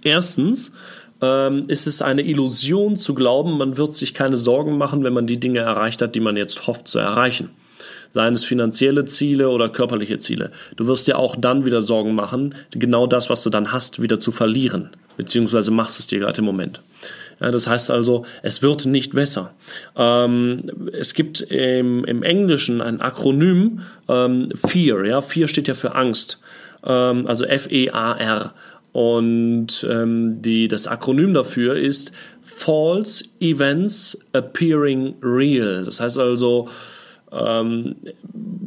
Erstens, 0.02 0.72
ähm, 1.22 1.64
ist 1.68 1.86
es 1.86 2.02
eine 2.02 2.22
Illusion 2.22 2.96
zu 2.96 3.14
glauben, 3.14 3.58
man 3.58 3.76
wird 3.76 3.94
sich 3.94 4.14
keine 4.14 4.36
Sorgen 4.36 4.78
machen, 4.78 5.04
wenn 5.04 5.12
man 5.12 5.26
die 5.26 5.40
Dinge 5.40 5.60
erreicht 5.60 6.02
hat, 6.02 6.14
die 6.14 6.20
man 6.20 6.36
jetzt 6.36 6.66
hofft 6.66 6.88
zu 6.88 6.98
erreichen. 6.98 7.50
Seien 8.12 8.34
es 8.34 8.44
finanzielle 8.44 9.04
Ziele 9.04 9.50
oder 9.50 9.68
körperliche 9.68 10.18
Ziele. 10.18 10.50
Du 10.76 10.86
wirst 10.86 11.06
dir 11.06 11.18
auch 11.18 11.36
dann 11.36 11.64
wieder 11.64 11.80
Sorgen 11.80 12.14
machen, 12.14 12.54
genau 12.72 13.06
das, 13.06 13.30
was 13.30 13.42
du 13.42 13.50
dann 13.50 13.72
hast, 13.72 14.02
wieder 14.02 14.18
zu 14.18 14.32
verlieren. 14.32 14.90
Beziehungsweise 15.16 15.70
machst 15.70 16.00
es 16.00 16.06
dir 16.06 16.18
gerade 16.18 16.38
im 16.38 16.44
Moment. 16.44 16.80
Ja, 17.40 17.50
das 17.50 17.66
heißt 17.66 17.90
also, 17.90 18.26
es 18.42 18.62
wird 18.62 18.84
nicht 18.84 19.14
besser. 19.14 19.52
Ähm, 19.96 20.90
es 20.92 21.14
gibt 21.14 21.40
im, 21.40 22.04
im, 22.04 22.22
Englischen 22.22 22.82
ein 22.82 23.00
Akronym 23.00 23.80
ähm, 24.08 24.48
Fear. 24.54 25.04
Ja, 25.06 25.20
Fear 25.20 25.48
steht 25.48 25.68
ja 25.68 25.74
für 25.74 25.94
Angst. 25.94 26.40
Ähm, 26.84 27.26
also 27.26 27.44
F-E-A-R. 27.46 28.52
Und 28.92 29.86
ähm, 29.88 30.42
die, 30.42 30.68
das 30.68 30.86
Akronym 30.86 31.32
dafür 31.34 31.76
ist 31.76 32.12
False 32.42 33.24
Events 33.40 34.18
Appearing 34.32 35.14
Real. 35.22 35.84
Das 35.84 36.00
heißt 36.00 36.18
also 36.18 36.68
ähm, 37.30 37.94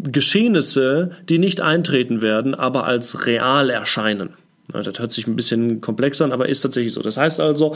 Geschehnisse, 0.03 1.11
die 1.27 1.39
nicht 1.39 1.61
eintreten 1.61 2.21
werden, 2.21 2.55
aber 2.55 2.85
als 2.85 3.25
real 3.25 3.69
erscheinen. 3.69 4.29
Das 4.71 4.87
hört 4.97 5.11
sich 5.11 5.27
ein 5.27 5.35
bisschen 5.35 5.81
komplex 5.81 6.21
an, 6.21 6.31
aber 6.31 6.47
ist 6.47 6.61
tatsächlich 6.61 6.93
so. 6.93 7.01
Das 7.01 7.17
heißt 7.17 7.41
also, 7.41 7.75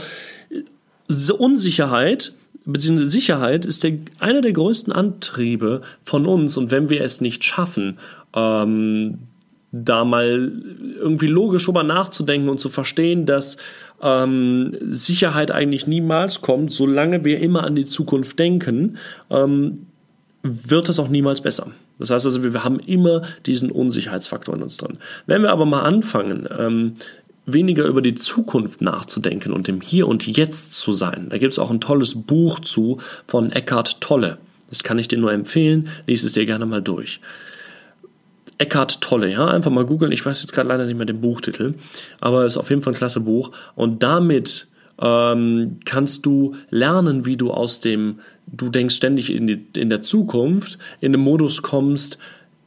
Unsicherheit 1.37 2.33
bzw. 2.65 3.03
Sicherheit 3.05 3.65
ist 3.65 3.83
der, 3.83 3.97
einer 4.19 4.41
der 4.41 4.53
größten 4.53 4.93
Antriebe 4.93 5.81
von 6.03 6.25
uns. 6.25 6.57
Und 6.57 6.71
wenn 6.71 6.89
wir 6.89 7.01
es 7.01 7.21
nicht 7.21 7.43
schaffen, 7.43 7.97
ähm, 8.33 9.19
da 9.71 10.05
mal 10.05 10.51
irgendwie 10.99 11.27
logisch 11.27 11.65
drüber 11.65 11.83
nachzudenken 11.83 12.49
und 12.49 12.59
zu 12.59 12.69
verstehen, 12.69 13.25
dass 13.25 13.57
ähm, 14.01 14.77
Sicherheit 14.89 15.51
eigentlich 15.51 15.87
niemals 15.87 16.41
kommt, 16.41 16.71
solange 16.71 17.25
wir 17.25 17.39
immer 17.39 17.63
an 17.63 17.75
die 17.75 17.85
Zukunft 17.85 18.39
denken, 18.39 18.97
ähm, 19.29 19.87
wird 20.43 20.87
es 20.87 20.99
auch 20.99 21.09
niemals 21.09 21.41
besser. 21.41 21.67
Das 21.99 22.11
heißt 22.11 22.25
also, 22.25 22.43
wir 22.43 22.63
haben 22.63 22.79
immer 22.79 23.23
diesen 23.45 23.71
Unsicherheitsfaktor 23.71 24.55
in 24.55 24.61
uns 24.61 24.77
drin. 24.77 24.97
Wenn 25.25 25.41
wir 25.41 25.51
aber 25.51 25.65
mal 25.65 25.81
anfangen, 25.81 26.47
ähm, 26.57 26.95
weniger 27.45 27.85
über 27.85 28.01
die 28.01 28.15
Zukunft 28.15 28.81
nachzudenken 28.81 29.51
und 29.51 29.67
im 29.67 29.81
Hier 29.81 30.07
und 30.07 30.27
Jetzt 30.27 30.73
zu 30.73 30.91
sein, 30.91 31.27
da 31.29 31.37
gibt 31.37 31.53
es 31.53 31.59
auch 31.59 31.71
ein 31.71 31.81
tolles 31.81 32.13
Buch 32.15 32.59
zu 32.59 32.99
von 33.25 33.51
Eckhart 33.51 34.01
Tolle. 34.01 34.37
Das 34.69 34.83
kann 34.83 34.99
ich 34.99 35.07
dir 35.07 35.17
nur 35.17 35.31
empfehlen, 35.31 35.89
lies 36.05 36.23
es 36.23 36.33
dir 36.33 36.45
gerne 36.45 36.65
mal 36.65 36.81
durch. 36.81 37.19
Eckhart 38.57 39.01
Tolle, 39.01 39.31
ja, 39.31 39.45
einfach 39.45 39.71
mal 39.71 39.85
googeln. 39.85 40.11
Ich 40.11 40.25
weiß 40.25 40.41
jetzt 40.41 40.53
gerade 40.53 40.69
leider 40.69 40.85
nicht 40.85 40.97
mehr 40.97 41.05
den 41.05 41.21
Buchtitel, 41.21 41.75
aber 42.19 42.45
ist 42.45 42.57
auf 42.57 42.69
jeden 42.69 42.81
Fall 42.81 42.93
ein 42.93 42.97
klasse 42.97 43.19
Buch. 43.19 43.51
Und 43.75 44.01
damit 44.03 44.67
ähm, 44.99 45.77
kannst 45.85 46.25
du 46.25 46.55
lernen, 46.69 47.25
wie 47.25 47.37
du 47.37 47.51
aus 47.51 47.79
dem, 47.79 48.19
du 48.47 48.69
denkst 48.69 48.95
ständig 48.95 49.31
in, 49.31 49.47
die, 49.47 49.65
in 49.77 49.89
der 49.89 50.01
Zukunft, 50.01 50.79
in 51.01 51.11
den 51.11 51.21
Modus 51.21 51.61
kommst, 51.61 52.17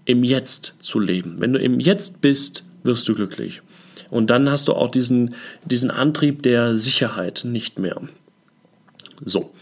im 0.04 0.24
Jetzt 0.24 0.76
zu 0.80 1.00
leben. 1.00 1.36
Wenn 1.38 1.52
du 1.52 1.58
im 1.58 1.80
Jetzt 1.80 2.20
bist, 2.20 2.64
wirst 2.82 3.08
du 3.08 3.14
glücklich. 3.14 3.62
Und 4.10 4.30
dann 4.30 4.50
hast 4.50 4.68
du 4.68 4.74
auch 4.74 4.90
diesen, 4.90 5.34
diesen 5.64 5.90
Antrieb 5.90 6.42
der 6.42 6.74
Sicherheit 6.74 7.42
nicht 7.44 7.78
mehr. 7.78 8.00
So. 9.24 9.52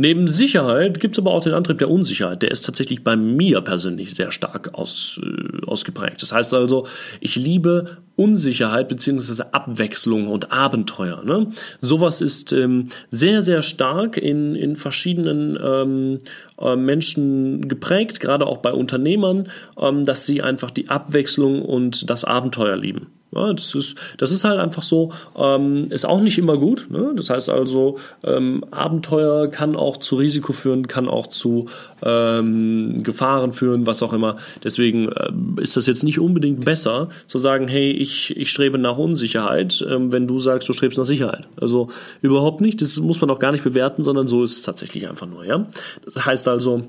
Neben 0.00 0.28
Sicherheit 0.28 1.00
gibt 1.00 1.16
es 1.16 1.18
aber 1.18 1.32
auch 1.32 1.42
den 1.42 1.54
Antrieb 1.54 1.78
der 1.78 1.90
Unsicherheit. 1.90 2.42
Der 2.42 2.52
ist 2.52 2.64
tatsächlich 2.64 3.02
bei 3.02 3.16
mir 3.16 3.60
persönlich 3.62 4.14
sehr 4.14 4.30
stark 4.30 4.72
aus, 4.74 5.20
äh, 5.20 5.66
ausgeprägt. 5.66 6.22
Das 6.22 6.32
heißt 6.32 6.54
also, 6.54 6.86
ich 7.20 7.34
liebe 7.34 7.96
Unsicherheit 8.14 8.88
beziehungsweise 8.88 9.52
Abwechslung 9.54 10.28
und 10.28 10.52
Abenteuer. 10.52 11.24
Ne? 11.24 11.48
Sowas 11.80 12.20
ist 12.20 12.52
ähm, 12.52 12.90
sehr, 13.10 13.42
sehr 13.42 13.62
stark 13.62 14.16
in, 14.16 14.54
in 14.54 14.76
verschiedenen 14.76 15.58
ähm, 15.60 16.20
äh, 16.60 16.76
Menschen 16.76 17.66
geprägt, 17.68 18.20
gerade 18.20 18.46
auch 18.46 18.58
bei 18.58 18.72
Unternehmern, 18.72 19.48
ähm, 19.80 20.04
dass 20.04 20.24
sie 20.26 20.42
einfach 20.42 20.70
die 20.70 20.90
Abwechslung 20.90 21.60
und 21.60 22.08
das 22.08 22.22
Abenteuer 22.22 22.76
lieben. 22.76 23.08
Ja, 23.30 23.52
das, 23.52 23.74
ist, 23.74 23.94
das 24.16 24.32
ist 24.32 24.44
halt 24.44 24.58
einfach 24.58 24.82
so, 24.82 25.12
ähm, 25.36 25.88
ist 25.90 26.06
auch 26.06 26.20
nicht 26.20 26.38
immer 26.38 26.56
gut. 26.56 26.86
Ne? 26.90 27.12
Das 27.14 27.28
heißt 27.28 27.50
also, 27.50 27.98
ähm, 28.24 28.64
Abenteuer 28.70 29.48
kann 29.48 29.76
auch 29.76 29.98
zu 29.98 30.16
Risiko 30.16 30.54
führen, 30.54 30.88
kann 30.88 31.08
auch 31.08 31.26
zu 31.26 31.66
ähm, 32.02 33.02
Gefahren 33.02 33.52
führen, 33.52 33.86
was 33.86 34.02
auch 34.02 34.14
immer. 34.14 34.36
Deswegen 34.64 35.10
äh, 35.10 35.30
ist 35.60 35.76
das 35.76 35.86
jetzt 35.86 36.04
nicht 36.04 36.18
unbedingt 36.18 36.64
besser, 36.64 37.10
zu 37.26 37.38
sagen, 37.38 37.68
hey, 37.68 37.90
ich, 37.90 38.34
ich 38.34 38.50
strebe 38.50 38.78
nach 38.78 38.96
Unsicherheit, 38.96 39.84
ähm, 39.86 40.10
wenn 40.10 40.26
du 40.26 40.38
sagst, 40.38 40.66
du 40.68 40.72
strebst 40.72 40.98
nach 40.98 41.04
Sicherheit. 41.04 41.48
Also 41.60 41.90
überhaupt 42.22 42.62
nicht, 42.62 42.80
das 42.80 42.96
muss 42.96 43.20
man 43.20 43.28
auch 43.30 43.40
gar 43.40 43.52
nicht 43.52 43.64
bewerten, 43.64 44.04
sondern 44.04 44.26
so 44.26 44.42
ist 44.42 44.56
es 44.56 44.62
tatsächlich 44.62 45.06
einfach 45.06 45.26
nur. 45.26 45.44
Ja? 45.44 45.66
Das 46.06 46.24
heißt 46.24 46.48
also, 46.48 46.84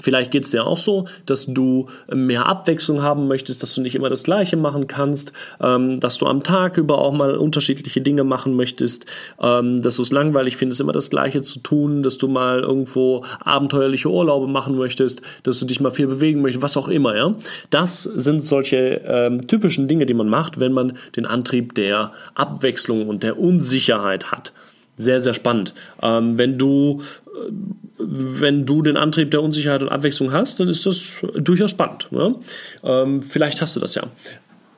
Vielleicht 0.00 0.30
geht 0.30 0.44
es 0.44 0.50
dir 0.50 0.66
auch 0.66 0.78
so, 0.78 1.06
dass 1.24 1.46
du 1.46 1.88
mehr 2.12 2.46
Abwechslung 2.46 3.02
haben 3.02 3.28
möchtest, 3.28 3.62
dass 3.62 3.74
du 3.74 3.80
nicht 3.80 3.94
immer 3.94 4.08
das 4.08 4.24
Gleiche 4.24 4.56
machen 4.56 4.86
kannst, 4.86 5.32
ähm, 5.60 6.00
dass 6.00 6.18
du 6.18 6.26
am 6.26 6.42
Tag 6.42 6.76
über 6.76 6.98
auch 6.98 7.12
mal 7.12 7.36
unterschiedliche 7.36 8.00
Dinge 8.00 8.24
machen 8.24 8.54
möchtest, 8.54 9.06
ähm, 9.40 9.82
dass 9.82 9.96
du 9.96 10.02
es 10.02 10.12
langweilig 10.12 10.56
findest, 10.56 10.80
immer 10.80 10.92
das 10.92 11.10
Gleiche 11.10 11.42
zu 11.42 11.60
tun, 11.60 12.02
dass 12.02 12.18
du 12.18 12.28
mal 12.28 12.60
irgendwo 12.60 13.24
abenteuerliche 13.40 14.10
Urlaube 14.10 14.46
machen 14.46 14.76
möchtest, 14.76 15.22
dass 15.42 15.58
du 15.58 15.66
dich 15.66 15.80
mal 15.80 15.90
viel 15.90 16.06
bewegen 16.06 16.42
möchtest, 16.42 16.62
was 16.62 16.76
auch 16.76 16.88
immer. 16.88 17.16
Ja, 17.16 17.34
das 17.70 18.02
sind 18.02 18.44
solche 18.44 19.02
ähm, 19.06 19.46
typischen 19.46 19.88
Dinge, 19.88 20.06
die 20.06 20.14
man 20.14 20.28
macht, 20.28 20.60
wenn 20.60 20.72
man 20.72 20.98
den 21.16 21.26
Antrieb 21.26 21.74
der 21.74 22.12
Abwechslung 22.34 23.06
und 23.06 23.22
der 23.22 23.38
Unsicherheit 23.38 24.30
hat. 24.30 24.52
Sehr, 24.98 25.20
sehr 25.20 25.34
spannend. 25.34 25.74
Ähm, 26.02 26.38
wenn 26.38 26.58
du 26.58 27.02
äh, 27.26 27.52
wenn 27.98 28.66
du 28.66 28.82
den 28.82 28.96
Antrieb 28.96 29.30
der 29.30 29.42
Unsicherheit 29.42 29.82
und 29.82 29.88
Abwechslung 29.88 30.32
hast, 30.32 30.60
dann 30.60 30.68
ist 30.68 30.86
das 30.86 31.22
durchaus 31.34 31.70
spannend. 31.70 32.08
Ne? 32.10 32.36
Ähm, 32.84 33.22
vielleicht 33.22 33.60
hast 33.62 33.76
du 33.76 33.80
das 33.80 33.94
ja. 33.94 34.04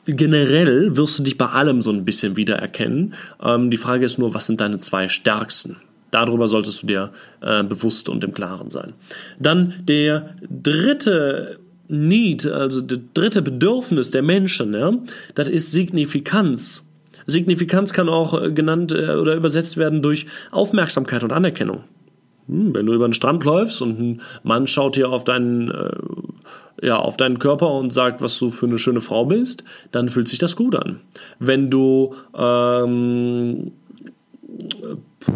Generell 0.07 0.97
wirst 0.97 1.19
du 1.19 1.23
dich 1.23 1.37
bei 1.37 1.47
allem 1.47 1.83
so 1.83 1.91
ein 1.91 2.05
bisschen 2.05 2.37
wiedererkennen. 2.37 3.15
Ähm, 3.43 3.71
die 3.71 3.77
Frage 3.77 4.07
ist 4.07 4.19
nur, 4.19 4.35
was 4.35 4.47
sind 4.47 4.61
deine 4.61 4.79
zwei 4.79 5.09
stärksten? 5.09 5.77
Darüber 6.11 6.49
solltest 6.49 6.83
du 6.83 6.87
dir 6.87 7.13
äh, 7.43 7.63
bewusst 7.63 8.09
und 8.09 8.25
im 8.25 8.33
Klaren 8.33 8.71
sein. 8.71 8.95
Dann 9.39 9.75
der 9.83 10.35
dritte 10.41 11.59
Need, 11.89 12.47
also 12.47 12.81
das 12.81 12.99
dritte 13.15 13.43
Bedürfnis 13.43 14.11
der 14.11 14.23
Menschen, 14.23 14.75
ja, 14.75 14.95
das 15.35 15.49
ist 15.49 15.73
Signifikanz. 15.73 16.83
Signifikanz 17.28 17.92
kann 17.92 18.08
auch 18.08 18.42
äh, 18.42 18.50
genannt 18.50 18.90
äh, 18.92 19.14
oder 19.14 19.37
übersetzt 19.37 19.76
werden 19.76 20.02
durch 20.02 20.26
Aufmerksamkeit 20.50 21.23
und 21.23 21.32
Anerkennung. 21.32 21.85
Hm, 22.49 22.75
wenn 22.75 22.87
du 22.87 22.94
über 22.94 23.06
den 23.06 23.14
Strand 23.14 23.44
läufst 23.44 23.82
und 23.82 24.00
ein 24.00 24.23
Mann 24.42 24.66
schaut 24.66 24.97
dir 24.97 25.11
auf 25.11 25.25
deinen, 25.25 25.70
äh, 25.70 26.87
ja, 26.87 26.97
auf 26.97 27.16
deinen 27.16 27.38
Körper 27.38 27.70
und 27.70 27.92
sagt, 27.92 28.23
was 28.23 28.38
du 28.38 28.50
für 28.50 28.66
eine 28.66 28.78
schöne 28.78 29.02
Frau 29.02 29.26
bist, 29.26 29.62
dann 29.92 30.08
fühlt 30.08 30.26
sich 30.26 30.38
das 30.38 30.56
gut 30.56 30.75
an. 30.75 31.00
Wenn 31.38 31.70
du 31.70 32.14
ähm, 32.37 33.73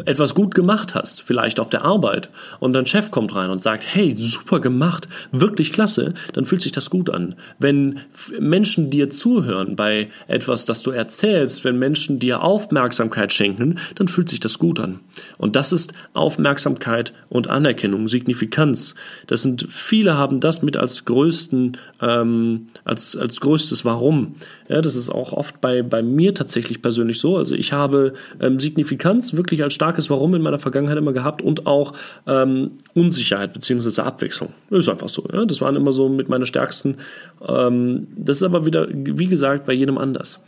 etwas 0.05 0.35
gut 0.35 0.55
gemacht 0.55 0.95
hast, 0.95 1.23
vielleicht 1.23 1.61
auf 1.61 1.71
der 1.71 1.85
Arbeit, 1.85 2.31
und 2.61 2.73
dein 2.73 2.87
Chef 2.87 3.11
kommt 3.11 3.35
rein 3.35 3.51
und 3.51 3.61
sagt, 3.61 3.87
hey, 3.87 4.15
super 4.19 4.61
gemacht, 4.61 5.09
wirklich 5.31 5.73
klasse, 5.73 6.15
dann 6.33 6.45
fühlt 6.45 6.63
sich 6.63 6.73
das 6.73 6.91
gut 6.91 7.11
an. 7.11 7.35
Wenn 7.59 8.01
Menschen 8.39 8.91
dir 8.91 9.11
zuhören 9.11 9.77
bei 9.77 10.09
etwas, 10.29 10.65
das 10.65 10.83
du 10.83 10.91
erzählst, 10.91 11.65
wenn 11.65 11.79
Menschen 11.79 12.19
dir 12.19 12.43
Aufmerksamkeit 12.43 13.33
schenken, 13.33 13.79
dann 13.95 14.09
fühlt 14.09 14.29
sich 14.29 14.41
das 14.41 14.59
gut 14.59 14.81
an. 14.81 15.01
Und 15.39 15.57
das 15.57 15.73
ist 15.73 15.93
Aufmerksamkeit 16.15 17.13
und 17.29 17.49
Anerkennung, 17.49 18.09
Signifikanz. 18.09 18.95
Das 19.27 19.43
sind, 19.43 19.67
viele 19.69 20.17
haben 20.17 20.41
das 20.41 20.63
mit 20.63 20.77
als 20.77 21.05
größten, 21.05 21.77
ähm, 22.01 22.67
als, 22.85 23.17
als 23.17 23.41
größtes 23.41 23.85
Warum. 23.85 24.37
Ja, 24.69 24.81
das 24.81 24.97
ist 24.97 25.11
auch 25.11 25.33
oft 25.33 25.61
bei, 25.61 25.83
bei 25.83 26.03
mir 26.03 26.35
tatsächlich 26.35 26.81
persönlich 26.81 27.19
so. 27.19 27.37
Also 27.37 27.55
ich 27.55 27.73
habe 27.73 28.15
ähm, 28.41 28.59
Signifikanz 28.59 29.35
wirklich 29.35 29.63
als 29.63 29.75
starkes 29.83 30.09
Warum 30.11 30.33
in 30.37 30.43
meiner 30.43 30.61
Vergangenheit 30.61 30.97
immer 30.97 31.13
gehabt 31.13 31.43
und 31.43 31.67
auch 31.67 31.95
ähm, 32.29 32.73
Unsicherheit 32.95 33.53
bzw. 33.53 34.03
Abwechslung. 34.03 34.51
Ist 34.71 34.89
einfach 34.89 35.09
so. 35.09 35.27
Ja? 35.33 35.45
Das 35.45 35.61
waren 35.61 35.75
immer 35.75 35.93
so 35.93 36.09
mit 36.09 36.29
meiner 36.29 36.47
stärksten. 36.47 36.99
Ähm, 37.45 38.07
das 38.17 38.37
ist 38.37 38.43
aber 38.45 38.65
wieder, 38.65 38.87
wie 38.89 39.27
gesagt, 39.27 39.67
bei 39.67 39.73
jedem 39.73 39.99
anders. 39.99 40.41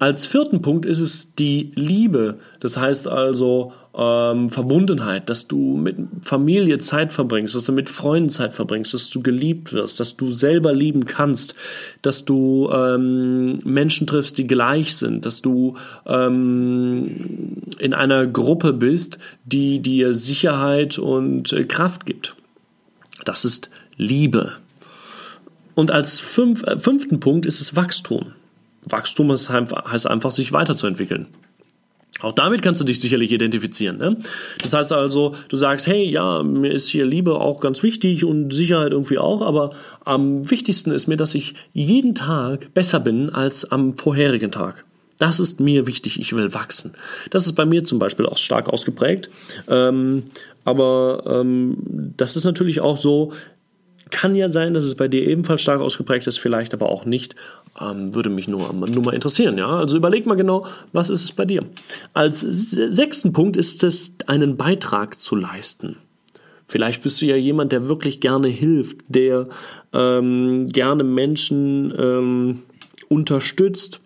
Als 0.00 0.26
vierten 0.26 0.62
Punkt 0.62 0.86
ist 0.86 1.00
es 1.00 1.34
die 1.34 1.72
Liebe. 1.74 2.38
Das 2.60 2.76
heißt 2.76 3.08
also 3.08 3.72
ähm, 3.96 4.48
Verbundenheit, 4.48 5.28
dass 5.28 5.48
du 5.48 5.76
mit 5.76 5.96
Familie 6.22 6.78
Zeit 6.78 7.12
verbringst, 7.12 7.56
dass 7.56 7.64
du 7.64 7.72
mit 7.72 7.88
Freunden 7.88 8.30
Zeit 8.30 8.52
verbringst, 8.52 8.94
dass 8.94 9.10
du 9.10 9.22
geliebt 9.22 9.72
wirst, 9.72 9.98
dass 9.98 10.16
du 10.16 10.30
selber 10.30 10.72
lieben 10.72 11.04
kannst, 11.04 11.56
dass 12.02 12.24
du 12.24 12.70
ähm, 12.72 13.58
Menschen 13.64 14.06
triffst, 14.06 14.38
die 14.38 14.46
gleich 14.46 14.96
sind, 14.96 15.26
dass 15.26 15.42
du 15.42 15.76
ähm, 16.06 17.56
in 17.80 17.92
einer 17.92 18.26
Gruppe 18.28 18.72
bist, 18.72 19.18
die 19.44 19.80
dir 19.80 20.14
Sicherheit 20.14 21.00
und 21.00 21.52
äh, 21.52 21.64
Kraft 21.64 22.06
gibt. 22.06 22.36
Das 23.24 23.44
ist 23.44 23.68
Liebe. 23.96 24.52
Und 25.74 25.90
als 25.90 26.20
fünf, 26.20 26.62
äh, 26.62 26.78
fünften 26.78 27.18
Punkt 27.18 27.46
ist 27.46 27.60
es 27.60 27.74
Wachstum. 27.74 28.32
Wachstum 28.84 29.30
heißt 29.30 30.06
einfach, 30.06 30.30
sich 30.30 30.52
weiterzuentwickeln. 30.52 31.26
Auch 32.20 32.32
damit 32.32 32.62
kannst 32.62 32.80
du 32.80 32.84
dich 32.84 33.00
sicherlich 33.00 33.30
identifizieren. 33.30 33.98
Ne? 33.98 34.16
Das 34.60 34.72
heißt 34.72 34.92
also, 34.92 35.36
du 35.48 35.56
sagst, 35.56 35.86
hey, 35.86 36.04
ja, 36.08 36.42
mir 36.42 36.72
ist 36.72 36.88
hier 36.88 37.06
Liebe 37.06 37.40
auch 37.40 37.60
ganz 37.60 37.82
wichtig 37.82 38.24
und 38.24 38.52
Sicherheit 38.52 38.90
irgendwie 38.90 39.18
auch, 39.18 39.40
aber 39.40 39.70
am 40.04 40.50
wichtigsten 40.50 40.90
ist 40.90 41.06
mir, 41.06 41.16
dass 41.16 41.34
ich 41.34 41.54
jeden 41.72 42.16
Tag 42.16 42.74
besser 42.74 42.98
bin 42.98 43.30
als 43.30 43.70
am 43.70 43.96
vorherigen 43.96 44.50
Tag. 44.50 44.84
Das 45.18 45.40
ist 45.40 45.60
mir 45.60 45.86
wichtig, 45.86 46.18
ich 46.20 46.32
will 46.32 46.54
wachsen. 46.54 46.92
Das 47.30 47.46
ist 47.46 47.54
bei 47.54 47.64
mir 47.64 47.84
zum 47.84 47.98
Beispiel 47.98 48.26
auch 48.26 48.38
stark 48.38 48.68
ausgeprägt. 48.68 49.28
Ähm, 49.68 50.24
aber 50.64 51.22
ähm, 51.26 51.76
das 52.16 52.36
ist 52.36 52.44
natürlich 52.44 52.80
auch 52.80 52.96
so, 52.96 53.32
kann 54.10 54.34
ja 54.34 54.48
sein, 54.48 54.74
dass 54.74 54.84
es 54.84 54.94
bei 54.94 55.08
dir 55.08 55.26
ebenfalls 55.26 55.62
stark 55.62 55.80
ausgeprägt 55.80 56.26
ist, 56.26 56.38
vielleicht 56.38 56.74
aber 56.74 56.88
auch 56.88 57.04
nicht. 57.04 57.34
Ähm, 57.80 58.14
würde 58.14 58.30
mich 58.30 58.48
nur, 58.48 58.72
nur 58.72 59.02
mal 59.04 59.14
interessieren. 59.14 59.58
Ja? 59.58 59.68
Also 59.68 59.96
überleg 59.96 60.26
mal 60.26 60.34
genau, 60.34 60.66
was 60.92 61.10
ist 61.10 61.22
es 61.22 61.32
bei 61.32 61.44
dir. 61.44 61.64
Als 62.12 62.40
sechsten 62.40 63.32
Punkt 63.32 63.56
ist 63.56 63.84
es, 63.84 64.16
einen 64.26 64.56
Beitrag 64.56 65.20
zu 65.20 65.36
leisten. 65.36 65.96
Vielleicht 66.66 67.02
bist 67.02 67.22
du 67.22 67.26
ja 67.26 67.36
jemand, 67.36 67.72
der 67.72 67.88
wirklich 67.88 68.20
gerne 68.20 68.48
hilft, 68.48 68.98
der 69.08 69.48
ähm, 69.92 70.68
gerne 70.68 71.02
Menschen 71.02 71.94
ähm, 71.98 72.62
unterstützt, 73.08 74.00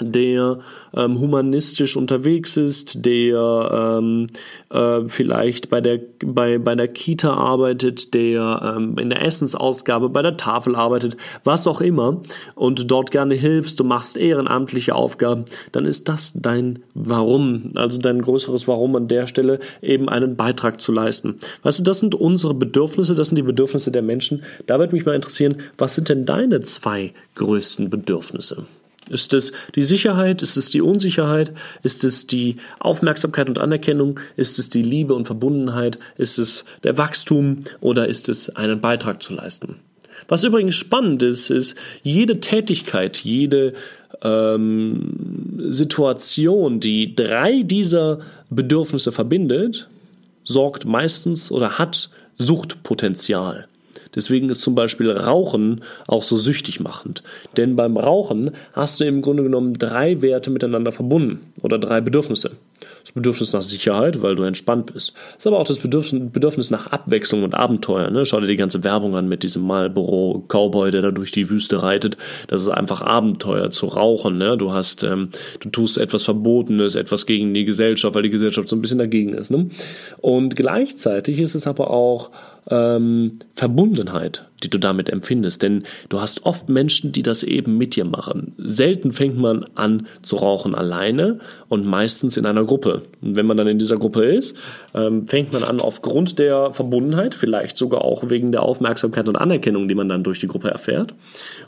der 0.00 0.58
ähm, 0.94 1.18
humanistisch 1.20 1.96
unterwegs 1.96 2.56
ist, 2.56 3.04
der 3.04 3.98
ähm, 4.00 4.26
äh, 4.70 5.06
vielleicht 5.06 5.70
bei 5.70 5.80
der, 5.80 6.00
bei, 6.24 6.58
bei 6.58 6.74
der 6.74 6.88
Kita 6.88 7.32
arbeitet, 7.32 8.14
der 8.14 8.74
ähm, 8.76 8.98
in 8.98 9.10
der 9.10 9.24
Essensausgabe 9.24 10.08
bei 10.08 10.22
der 10.22 10.36
Tafel 10.36 10.74
arbeitet, 10.76 11.16
was 11.44 11.66
auch 11.66 11.80
immer, 11.80 12.20
und 12.54 12.90
dort 12.90 13.10
gerne 13.10 13.34
hilfst, 13.34 13.78
du 13.80 13.84
machst 13.84 14.16
ehrenamtliche 14.16 14.94
Aufgaben, 14.94 15.44
dann 15.72 15.84
ist 15.84 16.08
das 16.08 16.32
dein 16.34 16.80
Warum, 16.94 17.72
also 17.74 17.98
dein 17.98 18.20
größeres 18.20 18.68
Warum 18.68 18.96
an 18.96 19.08
der 19.08 19.26
Stelle, 19.26 19.60
eben 19.82 20.08
einen 20.08 20.36
Beitrag 20.36 20.80
zu 20.80 20.92
leisten. 20.92 21.38
Weißt 21.62 21.80
du, 21.80 21.84
das 21.84 22.00
sind 22.00 22.14
unsere 22.14 22.54
Bedürfnisse, 22.54 23.14
das 23.14 23.28
sind 23.28 23.36
die 23.36 23.42
Bedürfnisse 23.42 23.90
der 23.90 24.02
Menschen. 24.02 24.42
Da 24.66 24.78
würde 24.78 24.94
mich 24.94 25.06
mal 25.06 25.14
interessieren, 25.14 25.56
was 25.78 25.94
sind 25.94 26.08
denn 26.08 26.26
deine 26.26 26.60
zwei 26.60 27.12
größten 27.34 27.90
Bedürfnisse? 27.90 28.64
Ist 29.10 29.34
es 29.34 29.52
die 29.74 29.84
Sicherheit? 29.84 30.42
Ist 30.42 30.56
es 30.56 30.70
die 30.70 30.80
Unsicherheit? 30.80 31.52
Ist 31.82 32.04
es 32.04 32.26
die 32.26 32.56
Aufmerksamkeit 32.80 33.48
und 33.48 33.58
Anerkennung? 33.58 34.20
Ist 34.36 34.58
es 34.58 34.70
die 34.70 34.82
Liebe 34.82 35.14
und 35.14 35.26
Verbundenheit? 35.26 35.98
Ist 36.16 36.38
es 36.38 36.64
der 36.82 36.96
Wachstum 36.96 37.64
oder 37.80 38.08
ist 38.08 38.28
es 38.28 38.50
einen 38.56 38.80
Beitrag 38.80 39.22
zu 39.22 39.34
leisten? 39.34 39.76
Was 40.28 40.44
übrigens 40.44 40.74
spannend 40.74 41.22
ist, 41.22 41.50
ist 41.50 41.76
jede 42.02 42.40
Tätigkeit, 42.40 43.18
jede 43.18 43.74
ähm, 44.22 45.58
Situation, 45.68 46.80
die 46.80 47.14
drei 47.14 47.62
dieser 47.62 48.20
Bedürfnisse 48.48 49.12
verbindet, 49.12 49.88
sorgt 50.44 50.86
meistens 50.86 51.50
oder 51.50 51.78
hat 51.78 52.10
Suchtpotenzial. 52.38 53.68
Deswegen 54.14 54.48
ist 54.48 54.60
zum 54.60 54.74
Beispiel 54.74 55.10
Rauchen 55.10 55.82
auch 56.06 56.22
so 56.22 56.36
süchtig 56.36 56.80
machend. 56.80 57.22
Denn 57.56 57.76
beim 57.76 57.96
Rauchen 57.96 58.52
hast 58.72 59.00
du 59.00 59.04
im 59.04 59.22
Grunde 59.22 59.42
genommen 59.42 59.74
drei 59.74 60.22
Werte 60.22 60.50
miteinander 60.50 60.92
verbunden 60.92 61.52
oder 61.62 61.78
drei 61.78 62.00
Bedürfnisse. 62.00 62.52
Das 63.02 63.12
Bedürfnis 63.12 63.52
nach 63.52 63.62
Sicherheit, 63.62 64.22
weil 64.22 64.34
du 64.34 64.42
entspannt 64.42 64.92
bist. 64.92 65.12
Das 65.34 65.38
ist 65.38 65.46
aber 65.46 65.58
auch 65.58 65.66
das 65.66 65.78
Bedürfnis 65.78 66.70
nach 66.70 66.88
Abwechslung 66.88 67.42
und 67.42 67.54
Abenteuer. 67.54 68.10
Ne? 68.10 68.26
Schau 68.26 68.40
dir 68.40 68.46
die 68.46 68.56
ganze 68.56 68.84
Werbung 68.84 69.16
an 69.16 69.28
mit 69.28 69.42
diesem 69.42 69.62
Marlboro 69.62 70.44
Cowboy, 70.48 70.90
der 70.90 71.02
da 71.02 71.10
durch 71.10 71.30
die 71.30 71.50
Wüste 71.50 71.82
reitet. 71.82 72.16
Das 72.48 72.60
ist 72.60 72.68
einfach 72.68 73.02
Abenteuer 73.02 73.70
zu 73.70 73.86
rauchen. 73.86 74.38
Ne? 74.38 74.56
Du 74.56 74.72
hast, 74.72 75.04
ähm, 75.04 75.30
du 75.60 75.68
tust 75.70 75.98
etwas 75.98 76.22
Verbotenes, 76.24 76.94
etwas 76.94 77.26
gegen 77.26 77.54
die 77.54 77.64
Gesellschaft, 77.64 78.14
weil 78.14 78.22
die 78.22 78.30
Gesellschaft 78.30 78.68
so 78.68 78.76
ein 78.76 78.82
bisschen 78.82 78.98
dagegen 78.98 79.32
ist. 79.32 79.50
Ne? 79.50 79.68
Und 80.20 80.56
gleichzeitig 80.56 81.38
ist 81.38 81.54
es 81.54 81.66
aber 81.66 81.90
auch 81.90 82.30
ähm, 82.70 83.40
Verbundenheit, 83.54 84.46
die 84.62 84.70
du 84.70 84.78
damit 84.78 85.10
empfindest. 85.10 85.62
Denn 85.62 85.84
du 86.08 86.20
hast 86.20 86.44
oft 86.44 86.68
Menschen, 86.68 87.12
die 87.12 87.22
das 87.22 87.42
eben 87.42 87.76
mit 87.76 87.96
dir 87.96 88.04
machen. 88.04 88.54
Selten 88.58 89.12
fängt 89.12 89.36
man 89.36 89.64
an 89.74 90.06
zu 90.22 90.36
rauchen 90.36 90.74
alleine 90.74 91.40
und 91.68 91.86
meistens 91.86 92.36
in 92.36 92.46
einer 92.46 92.63
Gruppe. 92.64 93.02
Und 93.22 93.36
wenn 93.36 93.46
man 93.46 93.56
dann 93.56 93.66
in 93.66 93.78
dieser 93.78 93.96
Gruppe 93.96 94.24
ist, 94.24 94.56
ähm, 94.94 95.26
fängt 95.26 95.52
man 95.52 95.64
an 95.64 95.80
aufgrund 95.80 96.38
der 96.38 96.72
Verbundenheit, 96.72 97.34
vielleicht 97.34 97.76
sogar 97.76 98.02
auch 98.02 98.30
wegen 98.30 98.52
der 98.52 98.62
Aufmerksamkeit 98.62 99.28
und 99.28 99.36
Anerkennung, 99.36 99.88
die 99.88 99.94
man 99.94 100.08
dann 100.08 100.22
durch 100.22 100.40
die 100.40 100.46
Gruppe 100.46 100.70
erfährt. 100.70 101.14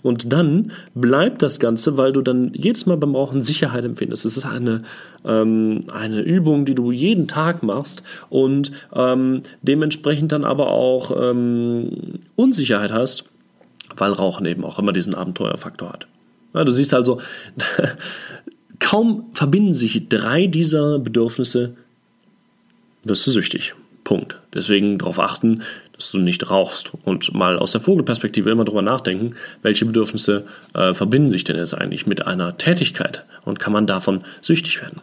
Und 0.03 0.33
dann 0.33 0.73
bleibt 0.95 1.43
das 1.43 1.61
Ganze, 1.61 1.97
weil 1.97 2.13
du 2.13 2.23
dann 2.23 2.53
jedes 2.55 2.87
Mal 2.87 2.97
beim 2.97 3.15
Rauchen 3.15 3.43
Sicherheit 3.43 3.85
empfindest. 3.85 4.25
Es 4.25 4.37
ist 4.37 4.47
eine, 4.47 4.83
ähm, 5.25 5.85
eine 5.93 6.21
Übung, 6.21 6.65
die 6.65 6.75
du 6.75 6.93
jeden 6.93 7.29
Tag 7.29 7.63
machst 7.63 8.03
und 8.29 8.73
ähm, 8.95 9.43
dementsprechend 9.63 10.33
dann 10.33 10.45
aber 10.45 10.69
auch 10.69 11.11
ähm, 11.17 12.21
Unsicherheit 12.37 12.93
hast, 12.93 13.25
weil 13.97 14.13
Rauchen 14.13 14.47
eben 14.47 14.65
auch 14.65 14.79
immer 14.79 14.93
diesen 14.93 15.15
Abenteuerfaktor 15.15 15.93
hat. 15.93 16.07
Ja, 16.55 16.65
du 16.65 16.73
siehst 16.73 16.95
also, 16.95 17.21
kaum 18.79 19.27
verbinden 19.35 19.75
sich 19.75 20.09
drei 20.09 20.47
dieser 20.47 20.99
Bedürfnisse, 20.99 21.75
wirst 23.05 23.27
du 23.27 23.31
süchtig. 23.31 23.75
Punkt. 24.05 24.39
Deswegen 24.55 24.99
darauf 24.99 25.19
achten, 25.19 25.63
dass 25.93 26.13
du 26.13 26.19
nicht 26.19 26.49
rauchst 26.49 26.93
und 27.05 27.35
mal 27.35 27.59
aus 27.59 27.73
der 27.73 27.81
Vogelperspektive 27.81 28.51
immer 28.51 28.65
drüber 28.65 28.83
nachdenken, 28.83 29.35
welche 29.63 29.85
Bedürfnisse 29.85 30.45
äh, 30.75 30.95
verbinden 30.95 31.31
sich 31.31 31.43
denn 31.43 31.57
jetzt 31.57 31.75
eigentlich 31.75 32.07
mit 32.07 32.27
einer 32.27 32.57
Tätigkeit 32.57 33.25
und 33.45 33.59
kann 33.59 33.73
man 33.73 33.87
davon 33.87 34.23
süchtig 34.43 34.81
werden. 34.81 35.01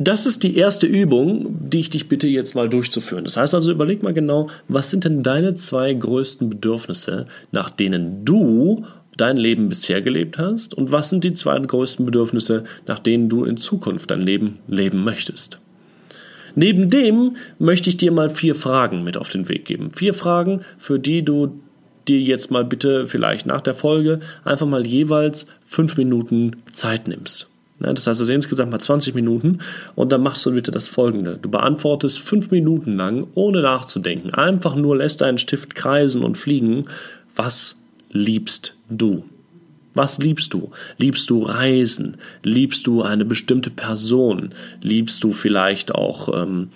Das 0.00 0.26
ist 0.26 0.44
die 0.44 0.56
erste 0.56 0.86
Übung, 0.86 1.56
die 1.68 1.80
ich 1.80 1.90
dich 1.90 2.08
bitte 2.08 2.28
jetzt 2.28 2.54
mal 2.54 2.68
durchzuführen. 2.68 3.24
Das 3.24 3.36
heißt 3.36 3.54
also, 3.54 3.72
überleg 3.72 4.04
mal 4.04 4.14
genau, 4.14 4.48
was 4.68 4.92
sind 4.92 5.04
denn 5.04 5.24
deine 5.24 5.56
zwei 5.56 5.92
größten 5.92 6.48
Bedürfnisse, 6.48 7.26
nach 7.50 7.70
denen 7.70 8.24
du 8.24 8.84
dein 9.18 9.36
Leben 9.36 9.68
bisher 9.68 10.00
gelebt 10.00 10.38
hast 10.38 10.74
und 10.74 10.92
was 10.92 11.10
sind 11.10 11.24
die 11.24 11.34
zwei 11.34 11.58
größten 11.58 12.06
Bedürfnisse, 12.06 12.64
nach 12.86 12.98
denen 12.98 13.28
du 13.28 13.44
in 13.44 13.56
Zukunft 13.56 14.10
dein 14.10 14.22
Leben 14.22 14.58
leben 14.66 15.04
möchtest. 15.04 15.58
Neben 16.54 16.90
dem 16.90 17.36
möchte 17.58 17.90
ich 17.90 17.96
dir 17.96 18.10
mal 18.10 18.30
vier 18.30 18.54
Fragen 18.54 19.04
mit 19.04 19.16
auf 19.16 19.28
den 19.28 19.48
Weg 19.48 19.64
geben. 19.64 19.92
Vier 19.92 20.14
Fragen, 20.14 20.62
für 20.78 20.98
die 20.98 21.22
du 21.22 21.60
dir 22.08 22.20
jetzt 22.20 22.50
mal 22.50 22.64
bitte 22.64 23.06
vielleicht 23.06 23.46
nach 23.46 23.60
der 23.60 23.74
Folge 23.74 24.20
einfach 24.44 24.66
mal 24.66 24.86
jeweils 24.86 25.46
fünf 25.66 25.96
Minuten 25.96 26.56
Zeit 26.72 27.06
nimmst. 27.06 27.48
Das 27.78 28.08
heißt 28.08 28.20
also 28.20 28.32
insgesamt 28.32 28.72
mal 28.72 28.80
20 28.80 29.14
Minuten 29.14 29.60
und 29.94 30.10
dann 30.10 30.22
machst 30.22 30.44
du 30.44 30.52
bitte 30.52 30.72
das 30.72 30.88
folgende. 30.88 31.38
Du 31.40 31.48
beantwortest 31.48 32.18
fünf 32.18 32.50
Minuten 32.50 32.96
lang, 32.96 33.28
ohne 33.34 33.62
nachzudenken, 33.62 34.34
einfach 34.34 34.74
nur 34.74 34.96
lässt 34.96 35.20
deinen 35.20 35.38
Stift 35.38 35.74
kreisen 35.76 36.24
und 36.24 36.36
fliegen. 36.36 36.88
Was 37.36 37.76
liebst 38.10 38.74
du? 38.88 39.24
Was 39.94 40.18
liebst 40.18 40.54
du? 40.54 40.70
Liebst 40.96 41.28
du 41.30 41.42
Reisen? 41.42 42.18
Liebst 42.42 42.86
du 42.86 43.02
eine 43.02 43.24
bestimmte 43.24 43.70
Person? 43.70 44.50
Liebst 44.80 45.24
du 45.24 45.32
vielleicht 45.32 45.92
auch 45.94 46.28
ähm, 46.40 46.68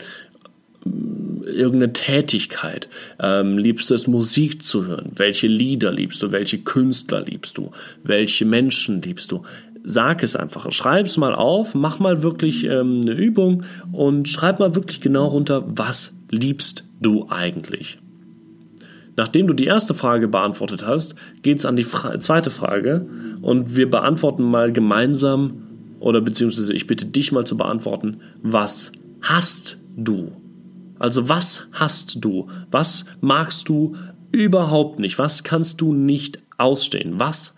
irgendeine 0.84 1.92
Tätigkeit? 1.92 2.88
Ähm, 3.20 3.58
liebst 3.58 3.90
du 3.90 3.94
es, 3.94 4.08
Musik 4.08 4.62
zu 4.62 4.86
hören? 4.86 5.12
Welche 5.14 5.46
Lieder 5.46 5.92
liebst 5.92 6.22
du? 6.22 6.32
Welche 6.32 6.58
Künstler 6.58 7.24
liebst 7.24 7.58
du? 7.58 7.70
Welche 8.02 8.44
Menschen 8.44 9.02
liebst 9.02 9.30
du? 9.30 9.42
sag 9.84 10.22
es 10.22 10.36
einfach. 10.36 10.70
Schreib 10.72 11.06
es 11.06 11.16
mal 11.16 11.34
auf, 11.34 11.74
mach 11.74 11.98
mal 11.98 12.22
wirklich 12.22 12.64
ähm, 12.64 13.00
eine 13.02 13.12
Übung 13.12 13.64
und 13.90 14.28
schreib 14.28 14.60
mal 14.60 14.74
wirklich 14.74 15.00
genau 15.00 15.26
runter, 15.26 15.64
was 15.66 16.14
liebst 16.30 16.84
du 17.00 17.26
eigentlich. 17.28 17.98
Nachdem 19.16 19.46
du 19.46 19.54
die 19.54 19.66
erste 19.66 19.94
Frage 19.94 20.28
beantwortet 20.28 20.86
hast, 20.86 21.14
geht 21.42 21.58
es 21.58 21.66
an 21.66 21.76
die 21.76 21.84
Fra 21.84 22.18
zweite 22.20 22.50
Frage 22.50 23.06
und 23.42 23.76
wir 23.76 23.90
beantworten 23.90 24.42
mal 24.42 24.72
gemeinsam 24.72 25.62
oder 26.00 26.20
beziehungsweise 26.20 26.72
ich 26.72 26.86
bitte 26.86 27.06
dich 27.06 27.30
mal 27.30 27.46
zu 27.46 27.56
beantworten, 27.56 28.20
was 28.42 28.92
hast 29.20 29.78
du? 29.96 30.32
Also 30.98 31.28
was 31.28 31.66
hast 31.72 32.24
du? 32.24 32.48
Was 32.70 33.04
magst 33.20 33.68
du 33.68 33.96
überhaupt 34.30 34.98
nicht? 34.98 35.18
Was 35.18 35.44
kannst 35.44 35.80
du 35.80 35.92
nicht 35.92 36.40
ausstehen? 36.58 37.20
Was 37.20 37.54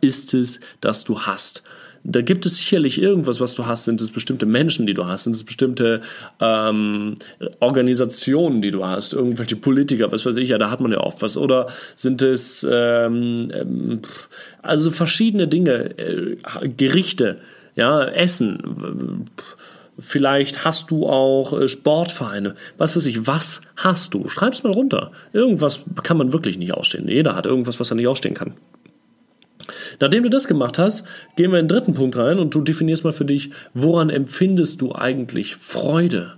ist 0.00 0.34
es, 0.34 0.60
das 0.80 1.04
du 1.04 1.20
hast? 1.20 1.62
Da 2.08 2.22
gibt 2.22 2.46
es 2.46 2.58
sicherlich 2.58 3.00
irgendwas, 3.00 3.40
was 3.40 3.54
du 3.54 3.66
hast. 3.66 3.84
Sind 3.84 4.00
es 4.00 4.12
bestimmte 4.12 4.46
Menschen, 4.46 4.86
die 4.86 4.94
du 4.94 5.06
hast? 5.06 5.24
Sind 5.24 5.34
es 5.34 5.42
bestimmte 5.42 6.02
ähm, 6.40 7.16
Organisationen, 7.58 8.62
die 8.62 8.70
du 8.70 8.86
hast? 8.86 9.12
Irgendwelche 9.12 9.56
Politiker, 9.56 10.12
was 10.12 10.24
weiß 10.24 10.36
ich, 10.36 10.50
ja, 10.50 10.58
da 10.58 10.70
hat 10.70 10.80
man 10.80 10.92
ja 10.92 10.98
oft 10.98 11.20
was. 11.20 11.36
Oder 11.36 11.66
sind 11.96 12.22
es 12.22 12.64
ähm, 12.70 13.50
ähm, 13.52 14.02
also 14.62 14.92
verschiedene 14.92 15.48
Dinge, 15.48 15.98
äh, 15.98 16.36
Gerichte, 16.76 17.40
ja, 17.74 18.04
Essen. 18.04 19.26
Vielleicht 19.98 20.64
hast 20.64 20.92
du 20.92 21.08
auch 21.08 21.58
äh, 21.58 21.66
Sportvereine. 21.68 22.54
Was 22.78 22.94
weiß 22.94 23.06
ich, 23.06 23.26
was 23.26 23.62
hast 23.74 24.14
du? 24.14 24.28
Schreib's 24.28 24.62
mal 24.62 24.72
runter. 24.72 25.10
Irgendwas 25.32 25.80
kann 26.04 26.18
man 26.18 26.32
wirklich 26.32 26.56
nicht 26.56 26.72
ausstehen. 26.72 27.08
Jeder 27.08 27.34
hat 27.34 27.46
irgendwas, 27.46 27.80
was 27.80 27.90
er 27.90 27.96
nicht 27.96 28.06
ausstehen 28.06 28.34
kann. 28.34 28.54
Nachdem 30.00 30.22
du 30.22 30.30
das 30.30 30.46
gemacht 30.46 30.78
hast, 30.78 31.04
gehen 31.36 31.52
wir 31.52 31.58
in 31.58 31.66
den 31.66 31.74
dritten 31.74 31.94
Punkt 31.94 32.16
rein 32.16 32.38
und 32.38 32.54
du 32.54 32.60
definierst 32.60 33.04
mal 33.04 33.12
für 33.12 33.24
dich, 33.24 33.50
woran 33.74 34.10
empfindest 34.10 34.80
du 34.80 34.94
eigentlich 34.94 35.56
Freude? 35.56 36.36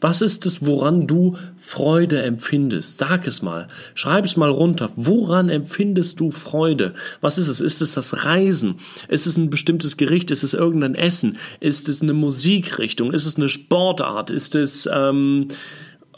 Was 0.00 0.22
ist 0.22 0.46
es, 0.46 0.64
woran 0.64 1.08
du 1.08 1.36
Freude 1.58 2.22
empfindest? 2.22 2.98
Sag 2.98 3.26
es 3.26 3.42
mal. 3.42 3.66
Schreib 3.94 4.24
es 4.24 4.36
mal 4.36 4.50
runter. 4.50 4.92
Woran 4.94 5.48
empfindest 5.48 6.20
du 6.20 6.30
Freude? 6.30 6.94
Was 7.20 7.36
ist 7.36 7.48
es? 7.48 7.60
Ist 7.60 7.82
es 7.82 7.94
das 7.94 8.24
Reisen? 8.24 8.76
Ist 9.08 9.26
es 9.26 9.36
ein 9.36 9.50
bestimmtes 9.50 9.96
Gericht? 9.96 10.30
Ist 10.30 10.44
es 10.44 10.54
irgendein 10.54 10.94
Essen? 10.94 11.36
Ist 11.58 11.88
es 11.88 12.00
eine 12.00 12.12
Musikrichtung? 12.12 13.12
Ist 13.12 13.26
es 13.26 13.36
eine 13.36 13.48
Sportart? 13.48 14.30
Ist 14.30 14.54
es 14.54 14.88
ähm, 14.92 15.48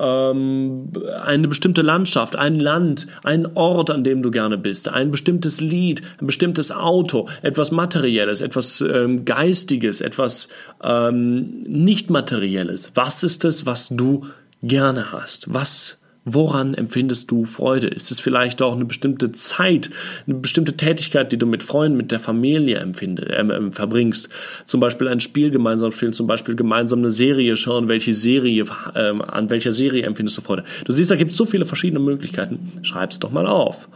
ähm, 0.00 0.90
eine 1.22 1.48
bestimmte 1.48 1.82
Landschaft, 1.82 2.36
ein 2.36 2.58
Land, 2.58 3.06
ein 3.22 3.46
Ort, 3.54 3.90
an 3.90 4.04
dem 4.04 4.22
du 4.22 4.30
gerne 4.30 4.58
bist, 4.58 4.88
ein 4.88 5.10
bestimmtes 5.10 5.60
Lied, 5.60 6.02
ein 6.20 6.26
bestimmtes 6.26 6.72
Auto, 6.72 7.28
etwas 7.42 7.70
Materielles, 7.70 8.40
etwas 8.40 8.80
ähm, 8.80 9.24
Geistiges, 9.24 10.00
etwas 10.00 10.48
ähm, 10.82 11.62
nicht 11.66 12.10
Materielles. 12.10 12.92
Was 12.94 13.22
ist 13.22 13.44
es, 13.44 13.66
was 13.66 13.88
du 13.88 14.26
gerne 14.62 15.12
hast? 15.12 15.52
Was 15.52 15.99
Woran 16.26 16.74
empfindest 16.74 17.30
du 17.30 17.46
Freude? 17.46 17.86
Ist 17.86 18.10
es 18.10 18.20
vielleicht 18.20 18.60
auch 18.60 18.74
eine 18.76 18.84
bestimmte 18.84 19.32
Zeit, 19.32 19.88
eine 20.26 20.36
bestimmte 20.36 20.76
Tätigkeit, 20.76 21.32
die 21.32 21.38
du 21.38 21.46
mit 21.46 21.62
Freunden, 21.62 21.96
mit 21.96 22.12
der 22.12 22.20
Familie 22.20 22.78
empfinde, 22.78 23.30
äh, 23.30 23.72
verbringst? 23.72 24.28
Zum 24.66 24.80
Beispiel 24.80 25.08
ein 25.08 25.20
Spiel 25.20 25.50
gemeinsam 25.50 25.92
spielen, 25.92 26.12
zum 26.12 26.26
Beispiel 26.26 26.56
gemeinsam 26.56 26.98
eine 26.98 27.10
Serie 27.10 27.56
schauen. 27.56 27.88
Welche 27.88 28.12
Serie, 28.12 28.64
äh, 28.94 29.12
an 29.18 29.48
welcher 29.48 29.72
Serie 29.72 30.04
empfindest 30.04 30.36
du 30.36 30.42
Freude? 30.42 30.64
Du 30.84 30.92
siehst, 30.92 31.10
da 31.10 31.16
gibt 31.16 31.30
es 31.30 31.38
so 31.38 31.46
viele 31.46 31.64
verschiedene 31.64 32.00
Möglichkeiten. 32.00 32.70
Schreib's 32.82 33.18
doch 33.18 33.30
mal 33.30 33.46
auf. 33.46 33.88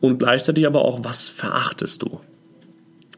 Und 0.00 0.18
gleichzeitig 0.18 0.66
aber 0.66 0.84
auch, 0.84 1.04
was 1.04 1.28
verachtest 1.28 2.02
du? 2.02 2.20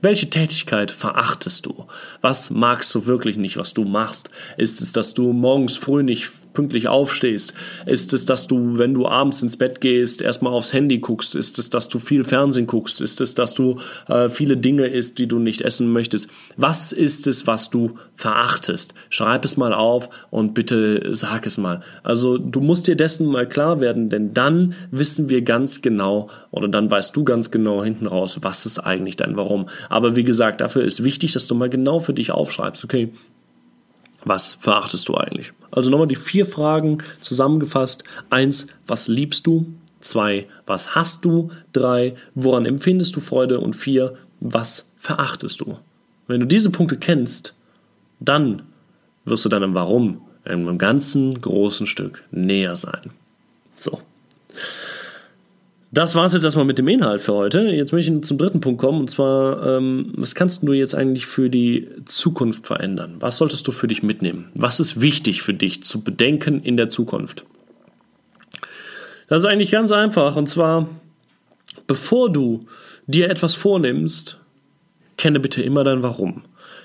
Welche 0.02 0.28
Tätigkeit 0.28 0.90
verachtest 0.90 1.64
du? 1.64 1.86
Was 2.20 2.50
magst 2.50 2.94
du 2.94 3.06
wirklich 3.06 3.38
nicht, 3.38 3.56
was 3.56 3.72
du 3.72 3.84
machst? 3.84 4.28
Ist 4.58 4.82
es, 4.82 4.92
dass 4.92 5.14
du 5.14 5.32
morgens 5.32 5.78
früh 5.78 6.02
nicht 6.02 6.30
pünktlich 6.54 6.88
aufstehst? 6.88 7.52
Ist 7.84 8.12
es, 8.12 8.24
dass 8.24 8.46
du, 8.46 8.78
wenn 8.78 8.94
du 8.94 9.06
abends 9.06 9.42
ins 9.42 9.56
Bett 9.56 9.80
gehst, 9.80 10.22
erstmal 10.22 10.52
aufs 10.52 10.72
Handy 10.72 10.98
guckst? 10.98 11.34
Ist 11.34 11.58
es, 11.58 11.68
dass 11.68 11.88
du 11.88 11.98
viel 11.98 12.24
Fernsehen 12.24 12.66
guckst? 12.66 13.00
Ist 13.00 13.20
es, 13.20 13.34
dass 13.34 13.54
du 13.54 13.78
äh, 14.08 14.28
viele 14.28 14.56
Dinge 14.56 14.86
isst, 14.86 15.18
die 15.18 15.26
du 15.26 15.38
nicht 15.38 15.60
essen 15.60 15.92
möchtest? 15.92 16.28
Was 16.56 16.92
ist 16.92 17.26
es, 17.26 17.46
was 17.46 17.70
du 17.70 17.98
verachtest? 18.14 18.94
Schreib 19.10 19.44
es 19.44 19.56
mal 19.56 19.74
auf 19.74 20.08
und 20.30 20.54
bitte 20.54 21.10
sag 21.12 21.46
es 21.46 21.58
mal. 21.58 21.80
Also 22.02 22.38
du 22.38 22.60
musst 22.60 22.86
dir 22.86 22.96
dessen 22.96 23.26
mal 23.26 23.48
klar 23.48 23.80
werden, 23.80 24.08
denn 24.08 24.32
dann 24.32 24.74
wissen 24.90 25.28
wir 25.28 25.42
ganz 25.42 25.82
genau 25.82 26.30
oder 26.50 26.68
dann 26.68 26.90
weißt 26.90 27.14
du 27.14 27.24
ganz 27.24 27.50
genau 27.50 27.82
hinten 27.82 28.06
raus, 28.06 28.38
was 28.42 28.66
ist 28.66 28.78
eigentlich 28.78 29.16
dein 29.16 29.36
Warum. 29.36 29.66
Aber 29.88 30.16
wie 30.16 30.24
gesagt, 30.24 30.60
dafür 30.60 30.84
ist 30.84 31.04
wichtig, 31.04 31.32
dass 31.32 31.46
du 31.46 31.54
mal 31.54 31.68
genau 31.68 31.98
für 31.98 32.14
dich 32.14 32.30
aufschreibst, 32.30 32.84
okay, 32.84 33.10
Was 34.24 34.54
verachtest 34.54 35.08
du 35.08 35.16
eigentlich? 35.16 35.52
Also 35.70 35.90
nochmal 35.90 36.06
die 36.06 36.16
vier 36.16 36.46
Fragen 36.46 36.98
zusammengefasst. 37.20 38.04
Eins, 38.30 38.66
was 38.86 39.08
liebst 39.08 39.46
du? 39.46 39.66
Zwei, 40.00 40.46
was 40.66 40.94
hast 40.94 41.24
du? 41.24 41.50
Drei, 41.72 42.14
woran 42.34 42.66
empfindest 42.66 43.16
du 43.16 43.20
Freude? 43.20 43.60
Und 43.60 43.74
vier, 43.74 44.16
was 44.40 44.86
verachtest 44.96 45.60
du? 45.60 45.78
Wenn 46.26 46.40
du 46.40 46.46
diese 46.46 46.70
Punkte 46.70 46.96
kennst, 46.96 47.54
dann 48.20 48.62
wirst 49.24 49.44
du 49.44 49.48
deinem 49.48 49.74
Warum 49.74 50.22
in 50.44 50.52
einem 50.52 50.78
ganzen 50.78 51.40
großen 51.40 51.86
Stück 51.86 52.24
näher 52.30 52.76
sein. 52.76 53.10
So. 53.76 54.00
Das 55.94 56.16
war 56.16 56.24
es 56.24 56.32
jetzt 56.32 56.42
erstmal 56.42 56.64
mit 56.64 56.78
dem 56.78 56.88
Inhalt 56.88 57.20
für 57.20 57.34
heute. 57.34 57.60
Jetzt 57.70 57.92
möchte 57.92 58.12
ich 58.12 58.22
zum 58.24 58.36
dritten 58.36 58.60
Punkt 58.60 58.80
kommen 58.80 58.98
und 58.98 59.10
zwar, 59.10 59.64
ähm, 59.64 60.12
was 60.16 60.34
kannst 60.34 60.64
du 60.64 60.72
jetzt 60.72 60.92
eigentlich 60.92 61.26
für 61.26 61.48
die 61.48 61.88
Zukunft 62.04 62.66
verändern? 62.66 63.18
Was 63.20 63.36
solltest 63.36 63.68
du 63.68 63.70
für 63.70 63.86
dich 63.86 64.02
mitnehmen? 64.02 64.50
Was 64.56 64.80
ist 64.80 65.00
wichtig 65.00 65.42
für 65.42 65.54
dich 65.54 65.84
zu 65.84 66.02
bedenken 66.02 66.60
in 66.64 66.76
der 66.76 66.88
Zukunft? 66.88 67.44
Das 69.28 69.42
ist 69.42 69.46
eigentlich 69.46 69.70
ganz 69.70 69.92
einfach 69.92 70.34
und 70.34 70.48
zwar, 70.48 70.88
bevor 71.86 72.28
du 72.28 72.66
dir 73.06 73.30
etwas 73.30 73.54
vornimmst, 73.54 74.40
kenne 75.16 75.38
bitte 75.38 75.62
immer 75.62 75.84
dein 75.84 76.02
Warum. 76.02 76.42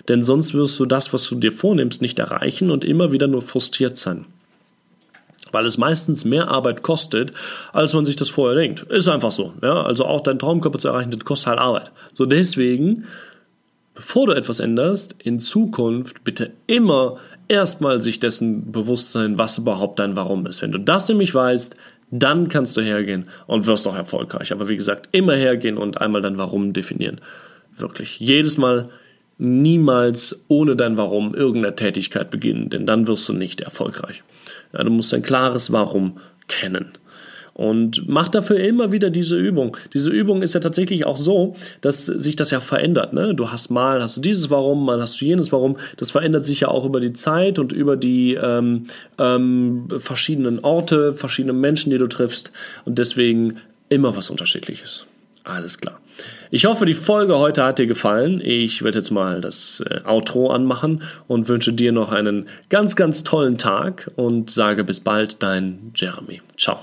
Denn 0.08 0.22
sonst 0.22 0.54
wirst 0.54 0.80
du 0.80 0.86
das, 0.86 1.14
was 1.14 1.28
du 1.28 1.34
dir 1.34 1.52
vornimmst, 1.52 2.04
nicht 2.04 2.20
erreichen 2.20 2.70
und 2.70 2.84
immer 2.84 3.12
wieder 3.12 3.26
nur 3.26 3.42
frustriert 3.42 3.98
sein. 3.98 4.28
Weil 5.52 5.66
es 5.66 5.78
meistens 5.78 6.26
mehr 6.26 6.50
Arbeit 6.50 6.82
kostet, 6.82 7.34
als 7.74 7.94
man 7.94 8.06
sich 8.06 8.16
das 8.16 8.30
vorher 8.30 8.56
denkt. 8.60 8.84
Ist 8.84 9.08
einfach 9.08 9.32
so. 9.32 9.54
Ja? 9.62 9.84
Also 9.84 10.06
auch 10.06 10.22
dein 10.22 10.40
Traumkörper 10.40 10.80
zu 10.80 10.90
erreichen, 10.90 11.12
das 11.12 11.26
kostet 11.26 11.48
halt 11.48 11.60
Arbeit. 11.60 11.92
So 12.14 12.26
deswegen, 12.26 13.06
bevor 13.96 14.28
du 14.28 14.34
etwas 14.34 14.60
änderst, 14.60 15.16
in 15.20 15.40
Zukunft 15.40 16.24
bitte 16.24 16.52
immer 16.68 17.18
erstmal 17.48 18.00
sich 18.00 18.20
dessen 18.20 18.72
bewusst 18.72 19.12
sein, 19.12 19.38
was 19.38 19.58
überhaupt 19.58 20.00
dein 20.00 20.16
Warum 20.16 20.46
ist. 20.46 20.62
Wenn 20.62 20.72
du 20.72 20.80
das 20.80 21.10
nämlich 21.10 21.34
weißt, 21.34 21.76
dann 22.12 22.50
kannst 22.50 22.78
du 22.78 22.82
hergehen 22.82 23.30
und 23.48 23.68
wirst 23.68 23.88
auch 23.88 23.96
erfolgreich. 23.96 24.52
Aber 24.52 24.68
wie 24.68 24.76
gesagt, 24.76 25.10
immer 25.12 25.36
hergehen 25.36 25.78
und 25.78 26.00
einmal 26.02 26.22
dein 26.22 26.38
Warum 26.38 26.74
definieren. 26.74 27.22
Wirklich. 27.76 28.20
Jedes 28.20 28.58
Mal 28.58 28.90
niemals 29.40 30.46
ohne 30.50 30.76
dein 30.76 30.98
Warum 30.98 31.34
irgendeine 31.34 31.76
Tätigkeit 31.76 32.30
beginnen, 32.30 32.70
denn 32.70 32.86
dann 32.86 33.08
wirst 33.08 33.28
du 33.28 33.34
nicht 33.34 33.62
erfolgreich. 33.62 34.22
Ja, 34.74 34.84
du 34.84 34.92
musst 34.92 35.14
ein 35.14 35.24
klares 35.24 35.72
Warum 35.72 36.18
kennen. 36.48 36.92
Und 37.54 38.08
mach 38.08 38.30
dafür 38.30 38.58
immer 38.58 38.94
wieder 38.94 39.10
diese 39.10 39.38
Übung. 39.38 39.76
Diese 39.94 40.10
Übung 40.10 40.44
ist 40.44 40.54
ja 40.54 40.62
tatsächlich 40.62 41.06
auch 41.06 41.18
so, 41.18 41.56
dass 41.82 42.06
sich 42.06 42.38
das 42.38 42.52
ja 42.52 42.62
verändert. 42.62 43.12
Ne? 43.12 43.36
Du 43.36 43.52
hast 43.52 43.70
mal 43.70 44.02
hast 44.02 44.16
du 44.16 44.22
dieses 44.22 44.50
Warum, 44.50 44.86
mal 44.86 45.02
hast 45.02 45.20
du 45.20 45.26
jenes 45.26 45.52
Warum. 45.52 45.76
Das 45.98 46.12
verändert 46.12 46.46
sich 46.46 46.62
ja 46.62 46.70
auch 46.70 46.86
über 46.86 47.02
die 47.02 47.12
Zeit 47.12 47.60
und 47.60 47.74
über 47.74 47.98
die 47.98 48.36
ähm, 48.36 48.86
ähm, 49.18 49.88
verschiedenen 49.98 50.60
Orte, 50.60 51.14
verschiedene 51.14 51.52
Menschen, 51.52 51.90
die 51.90 51.98
du 51.98 52.08
triffst. 52.08 52.54
Und 52.86 52.98
deswegen 52.98 53.58
immer 53.90 54.16
was 54.16 54.30
Unterschiedliches. 54.30 55.06
Alles 55.44 55.80
klar. 55.80 56.00
Ich 56.52 56.66
hoffe, 56.66 56.86
die 56.86 56.96
Folge 56.96 57.38
heute 57.38 57.64
hat 57.64 57.78
dir 57.78 57.86
gefallen. 57.86 58.42
Ich 58.44 58.84
werde 58.84 58.98
jetzt 58.98 59.12
mal 59.12 59.40
das 59.40 59.84
äh, 59.88 60.02
Outro 60.08 60.50
anmachen 60.50 61.04
und 61.28 61.48
wünsche 61.48 61.74
dir 61.74 61.92
noch 61.92 62.12
einen 62.12 62.48
ganz, 62.70 62.96
ganz 62.96 63.24
tollen 63.24 63.58
Tag 63.58 64.10
und 64.16 64.50
sage 64.50 64.84
bis 64.84 65.00
bald, 65.00 65.44
dein 65.44 65.92
Jeremy. 65.96 66.42
Ciao. 66.58 66.80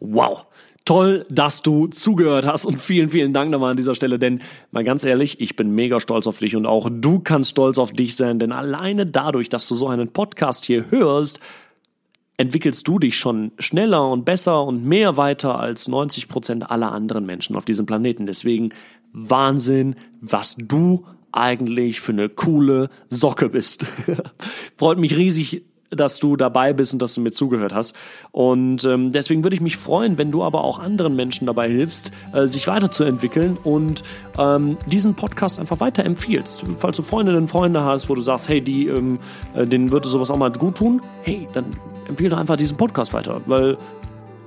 Wow. 0.00 0.46
Toll, 0.84 1.24
dass 1.28 1.62
du 1.62 1.86
zugehört 1.86 2.44
hast 2.44 2.64
und 2.64 2.80
vielen, 2.80 3.08
vielen 3.08 3.32
Dank 3.32 3.52
nochmal 3.52 3.70
an 3.70 3.76
dieser 3.76 3.94
Stelle, 3.94 4.18
denn 4.18 4.42
mal 4.72 4.82
ganz 4.82 5.04
ehrlich, 5.04 5.40
ich 5.40 5.54
bin 5.54 5.76
mega 5.76 6.00
stolz 6.00 6.26
auf 6.26 6.38
dich 6.38 6.56
und 6.56 6.66
auch 6.66 6.90
du 6.90 7.20
kannst 7.20 7.50
stolz 7.50 7.78
auf 7.78 7.92
dich 7.92 8.16
sein, 8.16 8.40
denn 8.40 8.50
alleine 8.50 9.06
dadurch, 9.06 9.48
dass 9.48 9.68
du 9.68 9.76
so 9.76 9.86
einen 9.86 10.08
Podcast 10.08 10.64
hier 10.64 10.90
hörst, 10.90 11.38
entwickelst 12.42 12.86
du 12.88 12.98
dich 12.98 13.16
schon 13.16 13.52
schneller 13.58 14.10
und 14.10 14.24
besser 14.24 14.64
und 14.64 14.84
mehr 14.84 15.16
weiter 15.16 15.60
als 15.60 15.86
90 15.86 16.28
Prozent 16.28 16.70
aller 16.70 16.90
anderen 16.90 17.24
Menschen 17.24 17.54
auf 17.54 17.64
diesem 17.64 17.86
Planeten. 17.86 18.26
Deswegen 18.26 18.70
Wahnsinn, 19.12 19.94
was 20.20 20.56
du 20.56 21.06
eigentlich 21.30 22.00
für 22.00 22.12
eine 22.12 22.28
coole 22.28 22.90
Socke 23.08 23.48
bist. 23.48 23.86
Freut 24.76 24.98
mich 24.98 25.16
riesig, 25.16 25.62
dass 25.90 26.18
du 26.18 26.36
dabei 26.36 26.72
bist 26.72 26.92
und 26.94 27.00
dass 27.00 27.14
du 27.14 27.20
mir 27.20 27.30
zugehört 27.30 27.72
hast. 27.72 27.94
Und 28.32 28.84
ähm, 28.84 29.10
deswegen 29.10 29.44
würde 29.44 29.54
ich 29.54 29.62
mich 29.62 29.76
freuen, 29.76 30.18
wenn 30.18 30.32
du 30.32 30.42
aber 30.42 30.64
auch 30.64 30.80
anderen 30.80 31.14
Menschen 31.14 31.46
dabei 31.46 31.68
hilfst, 31.68 32.10
äh, 32.32 32.46
sich 32.46 32.66
weiterzuentwickeln 32.66 33.56
und 33.62 34.02
ähm, 34.36 34.78
diesen 34.86 35.14
Podcast 35.14 35.60
einfach 35.60 35.78
weiterempfiehlst. 35.78 36.64
Falls 36.76 36.96
du 36.96 37.02
Freundinnen 37.02 37.42
und 37.42 37.48
Freunde 37.48 37.84
hast, 37.84 38.08
wo 38.08 38.14
du 38.14 38.20
sagst, 38.20 38.48
hey, 38.48 38.60
die, 38.60 38.88
ähm, 38.88 39.20
äh, 39.54 39.66
denen 39.66 39.92
würde 39.92 40.08
sowas 40.08 40.30
auch 40.30 40.38
mal 40.38 40.50
gut 40.50 40.78
tun, 40.78 41.02
hey, 41.22 41.46
dann 41.52 41.76
empfehle 42.12 42.30
doch 42.30 42.38
einfach 42.38 42.56
diesen 42.56 42.76
Podcast 42.76 43.12
weiter, 43.12 43.40
weil 43.46 43.76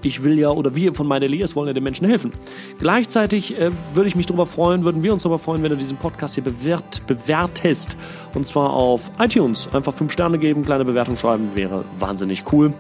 ich 0.06 0.24
will 0.24 0.38
ja, 0.38 0.50
oder 0.50 0.76
wir 0.76 0.94
von 0.94 1.08
meine 1.08 1.26
Elias 1.26 1.56
wollen 1.56 1.68
ja 1.68 1.74
den 1.74 1.84
Menschen 1.84 2.08
helfen. 2.08 2.32
Gleichzeitig 2.80 3.60
äh, 3.60 3.72
würde 3.94 4.08
ich 4.08 4.16
mich 4.16 4.28
darüber 4.28 4.46
freuen, 4.46 4.84
würden 4.84 5.04
wir 5.04 5.12
uns 5.12 5.24
darüber 5.24 5.40
freuen, 5.40 5.64
wenn 5.64 5.72
du 5.72 5.78
diesen 5.78 5.98
Podcast 5.98 6.36
hier 6.36 6.44
bewert, 6.44 7.02
bewertest. 7.08 7.98
Und 8.34 8.46
zwar 8.46 8.72
auf 8.72 9.10
iTunes. 9.20 9.68
Einfach 9.74 9.94
fünf 9.94 10.12
Sterne 10.12 10.38
geben, 10.38 10.64
kleine 10.64 10.86
Bewertung 10.86 11.18
schreiben, 11.18 11.50
wäre 11.56 11.86
wahnsinnig 11.98 12.44
cool. 12.52 12.74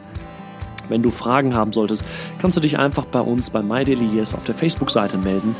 Wenn 0.87 1.01
du 1.01 1.09
Fragen 1.09 1.55
haben 1.55 1.73
solltest, 1.73 2.03
kannst 2.37 2.57
du 2.57 2.61
dich 2.61 2.77
einfach 2.77 3.05
bei 3.05 3.21
uns 3.21 3.49
bei 3.49 3.63
MyDailyYes 3.63 4.35
auf 4.35 4.43
der 4.43 4.53
Facebook-Seite 4.53 5.17
melden. 5.17 5.55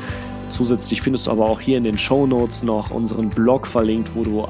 Zusätzlich 0.50 1.02
findest 1.02 1.26
du 1.26 1.32
aber 1.32 1.50
auch 1.50 1.60
hier 1.60 1.80
in 1.80 1.84
den 1.84 1.98
Show 1.98 2.28
Notes 2.28 2.62
noch 2.62 2.92
unseren 2.92 3.32
Blog 3.32 3.66
verlinkt, 3.66 4.12
wo 4.14 4.24
du 4.24 4.42
äh, 4.42 4.46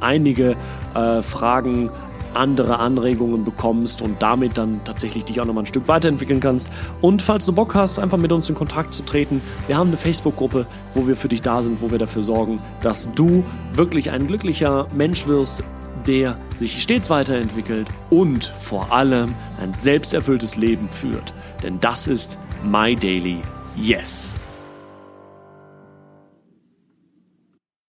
einige 0.00 0.54
äh, 0.94 1.20
Fragen 1.22 1.90
andere 2.34 2.78
Anregungen 2.78 3.44
bekommst 3.44 4.02
und 4.02 4.22
damit 4.22 4.58
dann 4.58 4.80
tatsächlich 4.84 5.24
dich 5.24 5.40
auch 5.40 5.44
nochmal 5.44 5.64
ein 5.64 5.66
Stück 5.66 5.88
weiterentwickeln 5.88 6.40
kannst. 6.40 6.68
Und 7.00 7.22
falls 7.22 7.46
du 7.46 7.52
Bock 7.52 7.74
hast, 7.74 7.98
einfach 7.98 8.18
mit 8.18 8.32
uns 8.32 8.48
in 8.48 8.54
Kontakt 8.54 8.94
zu 8.94 9.04
treten, 9.04 9.40
wir 9.66 9.76
haben 9.76 9.88
eine 9.88 9.96
Facebook-Gruppe, 9.96 10.66
wo 10.94 11.06
wir 11.06 11.16
für 11.16 11.28
dich 11.28 11.42
da 11.42 11.62
sind, 11.62 11.82
wo 11.82 11.90
wir 11.90 11.98
dafür 11.98 12.22
sorgen, 12.22 12.60
dass 12.82 13.12
du 13.12 13.44
wirklich 13.74 14.10
ein 14.10 14.26
glücklicher 14.26 14.86
Mensch 14.94 15.26
wirst, 15.26 15.62
der 16.06 16.36
sich 16.54 16.82
stets 16.82 17.10
weiterentwickelt 17.10 17.88
und 18.10 18.46
vor 18.60 18.92
allem 18.92 19.34
ein 19.60 19.74
selbsterfülltes 19.74 20.56
Leben 20.56 20.88
führt. 20.88 21.34
Denn 21.62 21.78
das 21.80 22.06
ist 22.06 22.38
My 22.64 22.96
Daily 22.96 23.38
Yes. 23.76 24.32